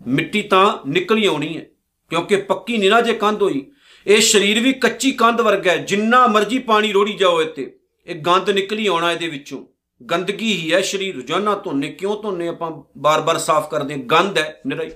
ਮਿੱਟੀ 0.00 0.42
ਤਾਂ 0.42 0.66
ਨਿਕਲੀ 0.86 1.26
ਆਉਣੀ 1.26 1.56
ਹੈ, 1.56 1.64
ਕਿਉਂਕਿ 2.10 2.36
ਪੱਕੀ 2.42 2.76
ਨਹੀਂ 2.78 2.90
ਨਾ 2.90 3.00
ਜੇ 3.00 3.12
ਕੰਧ 3.14 3.42
ਹੋਈ, 3.42 3.64
ਇਹ 4.06 4.20
ਸਰੀਰ 4.22 4.60
ਵੀ 4.60 4.72
ਕੱਚੀ 4.74 5.10
ਕੰਧ 5.14 5.40
ਵਰਗਾ 5.40 5.70
ਹੈ, 5.72 5.76
ਜਿੰਨਾ 5.78 6.26
ਮਰਜ਼ੀ 6.26 6.58
ਪਾਣੀ 6.60 6.92
ਰੋੜੀ 6.92 7.12
ਜਾਓ 7.14 7.40
ਇੱਥੇ, 7.42 7.72
ਇਹ 8.06 8.20
ਗੰਦ 8.22 8.50
ਨਿਕਲੀ 8.50 8.86
ਆਉਣਾ 8.86 9.12
ਇਹਦੇ 9.12 9.28
ਵਿੱਚੋਂ। 9.28 9.64
ਗੰਦਗੀ 10.00 10.52
ਹੀ 10.52 10.72
ਹੈ 10.72 10.80
ਸਰੀਰ, 10.82 11.14
ਰੋਜ਼ਾਨਾ 11.14 11.54
ਧੋਨੇ, 11.54 11.88
ਕਿਉਂ 11.90 12.16
ਧੋਨੇ 12.22 12.48
ਆਪਾਂ? 12.48 12.70
ਬਾਰ-ਬਾਰ 12.98 13.38
ਸਾਫ਼ 13.38 13.68
ਕਰਦੇ 13.70 13.94
ਹਾਂ 13.94 14.00
ਗੰਦ 14.06 14.38
ਹੈ 14.38 14.60
ਨਿਰਾਈ। 14.66 14.90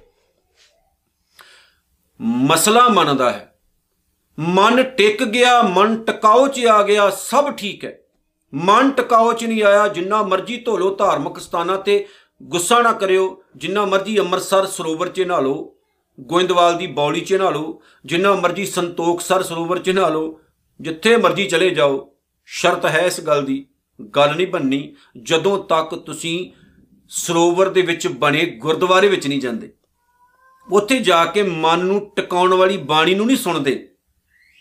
ਮਸਲਾ 2.46 2.88
ਮਨ 2.88 3.16
ਦਾ 3.16 3.30
ਹੈ, 3.30 3.46
ਮਨ 4.38 4.82
ਟਿਕ 4.90 5.22
ਗਿਆ, 5.24 5.60
ਮਨ 5.64 5.96
ਟਿਕਾਓ 6.04 6.46
'ਚ 6.48 6.66
ਆ 6.66 6.82
ਗਿਆ, 6.82 7.08
ਸਭ 7.10 7.50
ਠੀਕ 7.56 7.84
ਹੈ। 7.84 7.98
ਮਨ 8.52 8.90
ਟਿਕਾਓ 8.90 9.32
'ਚ 9.32 9.44
ਨਹੀਂ 9.44 9.62
ਆਇਆ, 9.62 9.86
ਜਿੰਨਾ 9.88 10.22
ਮਰਜ਼ੀ 10.22 10.56
ਧੋ 10.56 10.76
ਲਓ 10.76 10.94
ਧਾਰਮਿਕ 10.94 11.38
ਸਥਾਨਾਂ 11.38 11.78
ਤੇ 11.78 12.04
ਗੁੱਸਾ 12.42 12.82
ਨਾ 12.82 12.92
ਕਰਿਓ, 12.92 13.42
ਜਿੰਨਾ 13.56 13.84
ਮਰਜ਼ੀ 13.84 14.18
ਅੰਮ੍ਰਿਤਸਰ 14.18 14.66
ਸਰੋਵਰ 14.66 15.08
'ਚ 15.08 15.20
ਨਹਾ 15.20 15.40
ਲਓ, 15.40 15.76
ਗੋਇੰਦਵਾਲ 16.20 16.78
ਦੀ 16.78 16.86
ਬੌਲੀ 16.86 17.20
'ਚ 17.20 17.34
ਨਹਾ 17.34 17.50
ਲਓ, 17.50 17.82
ਜਿੰਨਾ 18.04 18.34
ਮਰਜ਼ੀ 18.34 18.66
ਸੰਤੋਖਸਰ 18.66 19.42
ਸਰੋਵਰ 19.42 19.78
'ਚ 19.78 19.90
ਨਹਾ 19.90 20.08
ਲਓ, 20.08 20.40
ਜਿੱਥੇ 20.80 21.16
ਮਰਜ਼ੀ 21.16 21.46
ਚਲੇ 21.46 21.70
ਜਾਓ, 21.70 22.12
ਸ਼ਰਤ 22.46 22.86
ਹੈ 22.86 23.00
ਇਸ 23.00 23.20
ਗੱਲ 23.20 23.44
ਦੀ, 23.44 23.66
ਗੱਲ 24.16 24.36
ਨਹੀਂ 24.36 24.46
ਬੰਨੀ 24.46 24.94
ਜਦੋਂ 25.22 25.64
ਤੱਕ 25.64 25.94
ਤੁਸੀਂ 25.94 26.50
ਸਰੋਵਰ 27.08 27.68
ਦੇ 27.68 27.82
ਵਿੱਚ 27.82 28.06
ਬਣੇ 28.06 28.46
ਗੁਰਦੁਆਰੇ 28.46 29.08
ਵਿੱਚ 29.08 29.26
ਨਹੀਂ 29.26 29.40
ਜਾਂਦੇ। 29.40 29.72
ਉੱਥੇ 30.72 30.98
ਜਾ 30.98 31.24
ਕੇ 31.24 31.42
ਮਨ 31.42 31.78
ਨੂੰ 31.78 32.12
ਟਿਕਾਉਣ 32.16 32.54
ਵਾਲੀ 32.54 32.76
ਬਾਣੀ 32.76 33.14
ਨੂੰ 33.14 33.26
ਨਹੀਂ 33.26 33.36
ਸੁਣਦੇ 33.36 33.88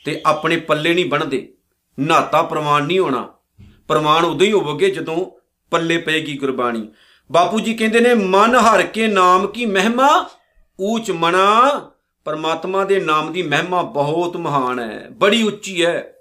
ਤੇ 0.05 0.21
ਆਪਣੇ 0.25 0.57
ਪੱਲੇ 0.57 0.93
ਨਹੀਂ 0.93 1.05
ਬਣਦੇ। 1.05 1.53
ਨਾਤਾ 1.99 2.41
ਪ੍ਰਮਾਣ 2.41 2.83
ਨਹੀਂ 2.83 2.99
ਹੋਣਾ। 2.99 3.33
ਪ੍ਰਮਾਣ 3.87 4.25
ਉਦੋਂ 4.25 4.47
ਹੀ 4.47 4.51
ਹੋਵੋਗੇ 4.51 4.89
ਜਦੋਂ 4.89 5.31
ਪੱਲੇ 5.71 5.97
ਪਏਗੀ 5.97 6.37
ਗੁਰਬਾਣੀ। 6.37 6.89
ਬਾਪੂ 7.31 7.59
ਜੀ 7.59 7.73
ਕਹਿੰਦੇ 7.73 7.99
ਨੇ, 7.99 8.13
ਮਨ 8.13 8.55
ਹਰ 8.55 8.81
ਕੇ 8.83 9.07
ਨਾਮ 9.07 9.47
ਕੀ 9.47 9.65
ਮਹਿਮਾ? 9.65 10.29
ਊਚ 10.81 11.11
ਮਨਾ। 11.11 11.91
ਪਰਮਾਤਮਾ 12.25 12.85
ਦੇ 12.85 12.99
ਨਾਮ 12.99 13.33
ਦੀ 13.33 13.43
ਮਹਿਮਾ 13.43 13.81
ਬਹੁਤ 13.81 14.37
ਮਹਾਨ 14.37 14.79
ਹੈ, 14.79 15.07
ਬੜੀ 15.11 15.43
ਉੱਚੀ 15.43 15.85
ਹੈ। 15.85 16.13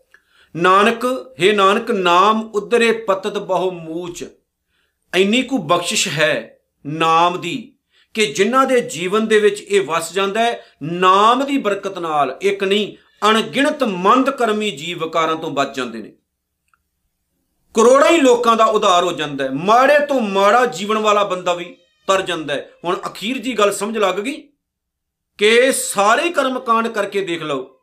ਨਾਨਕ 0.57 1.05
ਹੈ 1.43 1.53
ਨਾਨਕ, 1.53 1.91
ਨਾਮ 1.91 2.51
ਉਦਰੇ 2.55 2.93
ਪਤਤ 2.93 3.39
ਬਹੁ 3.39 3.71
ਮੂਚ। 3.71 4.25
ਐਨੀ 5.15 5.43
ਕੁ 5.43 5.59
ਬਖਸ਼ਿਸ਼ 5.59 6.09
ਹੈ 6.09 6.59
ਨਾਮ 6.87 7.41
ਦੀ 7.41 7.73
ਕਿ 8.15 8.27
ਜਿਨ੍ਹਾਂ 8.27 8.67
ਦੇ 8.67 8.81
ਜੀਵਨ 8.81 9.27
ਦੇ 9.27 9.41
ਵਿੱਚ 9.41 9.61
ਇਹ 9.61 9.81
ਵਸ 9.81 10.13
ਜਾਂਦਾ 10.13 10.41
ਹੈ, 10.41 10.65
ਨਾਮ 10.83 11.45
ਦੀ 11.45 11.59
ਬਰਕਤ 11.59 11.99
ਨਾਲ, 11.99 12.37
ਇੱਕ 12.43 12.65
ਨਹੀਂ, 12.65 12.97
ਅਣਗਿਣਤ 13.29 13.85
ਮੰਦ 13.85 14.31
ਕਰਮੀ 14.31 14.71
ਜੀਵ 14.71 15.05
ਵਿਕਾਰਾਂ 15.05 15.37
ਤੋਂ 15.37 15.51
ਬਚ 15.51 15.77
ਜਾਂਦੇ 15.77 15.99
ਨੇ। 15.99 16.13
ਕਰੋੜਾਂ 17.79 18.11
ਹੀ 18.11 18.21
ਲੋਕਾਂ 18.21 18.57
ਦਾ 18.57 18.65
ਉਧਾਰ 18.65 19.05
ਹੋ 19.05 19.13
ਜਾਂਦਾ 19.13 19.45
ਹੈ। 19.45 19.51
ਮਾੜੇ 19.51 19.99
ਤੋਂ 20.07 20.21
ਮਾੜਾ 20.21 20.65
ਜੀਵਨ 20.67 20.99
ਵਾਲਾ 20.99 21.25
ਬੰਦਾ 21.25 21.55
ਵੀ 21.55 21.77
ਤਰ 22.09 22.23
ਜਾਂਦਾ 22.23 22.55
ਹੈ। 22.55 22.71
ਹੁਣ 22.85 22.97
ਅਖੀਰ 23.07 23.39
ਜੀ 23.39 23.53
ਗੱਲ 23.55 23.73
ਸਮਝ 23.73 23.99
ਲੱਗ 23.99 24.15
ਗਈ 24.15 24.37
ਕਿ 25.39 25.73
ਸਾਰੇ 25.73 26.31
ਕਰਮ 26.31 26.59
ਕਾਂਡ 26.59 26.89
ਕਰਕੇ 26.89 27.21
ਦੇਖ 27.21 27.43
ਲਓ, 27.43 27.79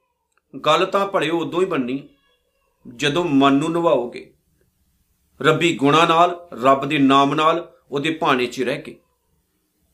ਗੱਲ 0.54 0.86
ਤਾਂ 0.86 1.06
ਭੜਿਓ 1.08 1.40
ਉਦੋਂ 1.40 1.62
ਹੀ 1.62 1.66
ਬਣਨੀ, 1.66 2.08
ਜਦੋਂ 2.88 3.24
ਮਨ 3.26 3.54
ਨੂੰ 3.54 3.72
ਨਿਭਾਓਗੇ। 3.72 4.34
ਰੱਬੀ 5.42 5.76
ਗੁਣਾ 5.76 6.06
ਨਾਲ, 6.06 6.48
ਰੱਬ 6.64 6.86
ਦੇ 6.86 6.98
ਨਾਮ 6.98 7.34
ਨਾਲ, 7.34 7.72
ਉਹਦੇ 7.92 8.12
ਭਾਣੇ 8.12 8.46
'ਚ 8.46 8.62
ਰਹਿ 8.62 8.82
ਕੇ। 8.82 9.00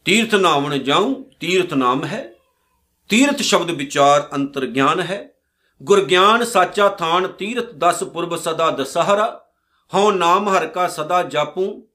ਤੀਰਥ 0.06 0.36
ਨਾਮਣ 0.36 0.78
ਜਾਉ, 0.78 1.14
ਤੀਰਥ 1.40 1.74
ਨਾਮ 1.74 2.04
ਹੈ। 2.06 2.34
ਤੀਰਥ 3.10 3.42
ਸ਼ਬਦ 3.42 3.72
ਵਿਚਾਰ 3.72 4.28
ਅੰਤਰ 4.36 4.66
ਗਿਆਨ 4.66 5.00
ਹੈ। 5.00 5.30
ਗੁਰ 5.84 6.04
ਗਿਆਨ, 6.06 6.44
ਸਾਚਾ 6.44 6.90
ਥਾਨ, 6.90 7.28
ਤੀਰਥ 7.28 7.72
ਦਸ 7.78 8.04
ਪੁਰਬ 8.04 8.36
ਸਦਾ 8.36 8.70
ਦਸਹਰਾ। 8.72 9.38
ਹਉ 9.96 10.12
ਨਾਮ 10.12 10.50
ਹਰ 10.50 10.68
ਕਾ 10.68 10.88
ਸਦਾ 10.88 11.24
ਜਾਪੂ। 11.24 11.88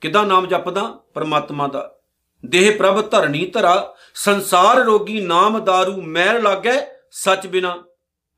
ਕਿਦਾ 0.00 0.22
ਨਾਮ 0.22 0.46
ਜਪਦਾ? 0.46 1.00
ਪਰਮਾਤਮਾ 1.14 1.68
ਦਾ। 1.68 1.98
ਦੇਹ 2.46 2.78
ਪ੍ਰਭ 2.78 3.10
ਧਰਣੀ 3.10 3.46
ਧਰਾ, 3.46 3.94
ਸੰਸਾਰ 4.14 4.76
ਰੋਗੀ 4.76 5.20
ਨਾਮ 5.20 5.56
दारू 5.56 6.02
ਮੈਲ 6.02 6.42
ਲਾਗੈ 6.42 6.86
ਸੱਚ 7.10 7.46
ਬਿਨਾ। 7.46 7.84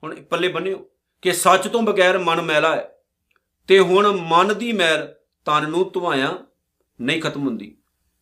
ਹੁਣ 0.02 0.14
ਪੱਲੇ 0.14 0.48
ਬੰਨਿਓ 0.48 0.86
ਕਿ 1.22 1.32
ਸੱਚ 1.32 1.68
ਤੋਂ 1.68 1.82
ਬਗੈਰ 1.82 2.18
ਮਨ 2.18 2.42
ਮੈਲਾ 2.42 2.76
ਹੈ। 2.76 2.94
ਤੇ 3.68 3.80
ਹੁਣ 3.80 4.18
ਮਨ 4.20 4.58
ਦੀ 4.58 4.72
ਮੈਲ 4.72 5.14
ਤਨ 5.44 5.70
ਨੂੰ 5.70 5.90
ਧਵਾਇਆ 5.94 6.38
ਨਹੀਂ 7.00 7.22
ਖਤਮ 7.22 7.42
ਹੁੰਦੀ। 7.42 7.78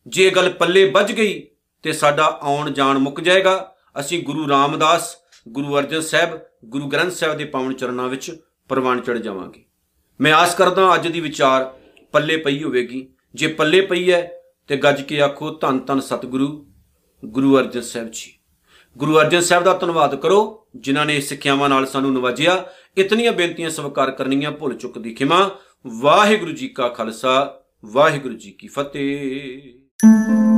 ਜੇ 0.07 0.29
ਗੱਲ 0.29 0.49
ਪੱਲੇ 0.49 0.89
ਵੱਜ 0.89 1.11
ਗਈ, 1.11 1.47
ਤੇ 1.83 1.93
ਸਾਡਾ 1.93 2.39
ਆਉਣ 2.41 2.69
ਜਾਣ 2.69 2.97
ਮੁੱਕ 2.97 3.21
ਜਾਏਗਾ। 3.21 3.75
ਅਸੀਂ 3.99 4.23
ਗੁਰੂ 4.23 4.49
ਰਾਮਦਾਸ, 4.49 5.17
ਗੁਰੂ 5.49 5.77
ਅਰਜਨ 5.77 6.01
ਸਾਹਿਬ, 6.01 6.39
ਗੁਰੂ 6.65 6.87
ਗ੍ਰੰਥ 6.87 7.11
ਸਾਹਿਬ 7.11 7.37
ਦੇ 7.37 7.45
ਪਾਵਨ 7.45 7.73
ਚਰਨਾਂ 7.73 8.07
ਵਿੱਚ 8.07 8.41
ਪ੍ਰਵਾਨ 8.69 9.01
ਚੜ 9.01 9.17
ਜਾਵਾਂਗੇ। 9.17 9.66
ਮੈਂ 10.21 10.33
ਆਸ 10.33 10.55
ਕਰਦਾ 10.55 10.95
ਅੱਜ 10.95 11.07
ਦੀ 11.07 11.19
ਵਿਚਾਰ 11.19 11.73
ਪੱਲੇ 12.11 12.37
ਪਈ 12.37 12.63
ਹੋਵੇਗੀ। 12.63 13.07
ਜੇ 13.35 13.47
ਪੱਲੇ 13.47 13.81
ਪਈ 13.81 14.11
ਹੈ, 14.11 14.31
ਤੇ 14.67 14.77
ਗੱਜ 14.77 15.01
ਕੇ 15.01 15.21
ਆਖੋ 15.21 15.49
ਧੰਨ 15.49 15.79
ਧੰਨ 15.79 15.99
ਸਤਿਗੁਰੂ, 15.99 16.67
ਗੁਰੂ 17.25 17.57
ਅਰਜਨ 17.57 17.81
ਸਾਹਿਬ 17.81 18.09
ਜੀ। 18.11 18.33
ਗੁਰੂ 18.97 19.19
ਅਰਜਨ 19.19 19.41
ਸਾਹਿਬ 19.41 19.63
ਦਾ 19.63 19.73
ਧੰਨਵਾਦ 19.73 20.15
ਕਰੋ, 20.15 20.67
ਜਿਨ੍ਹਾਂ 20.75 21.05
ਨੇ 21.05 21.21
ਸਿੱਖਿਆਵਾਂ 21.21 21.69
ਨਾਲ 21.69 21.85
ਸਾਨੂੰ 21.85 22.13
ਨਵਾਜਿਆ। 22.13 22.65
ਇਤਨੀਆਂ 22.97 23.31
ਬੇਨਤੀਆਂ 23.31 23.69
ਸਵਾਰ 23.69 24.11
ਕਰਨੀਆਂ, 24.11 24.51
ਭੁੱਲ 24.51 24.73
ਚੁੱਕ 24.73 24.99
ਦੀ 24.99 25.13
ਖਿਮਾ। 25.13 25.51
ਵਾਹਿਗੁਰੂ 25.87 26.51
ਜੀ 26.51 26.67
ਕਾ 26.67 26.87
ਖਾਲਸਾ, 26.87 27.61
ਵਾਹਿਗੁਰੂ 27.85 28.33
ਜੀ 28.33 28.51
ਕੀ 28.51 28.67
ਫਤਿਹ। 28.67 30.56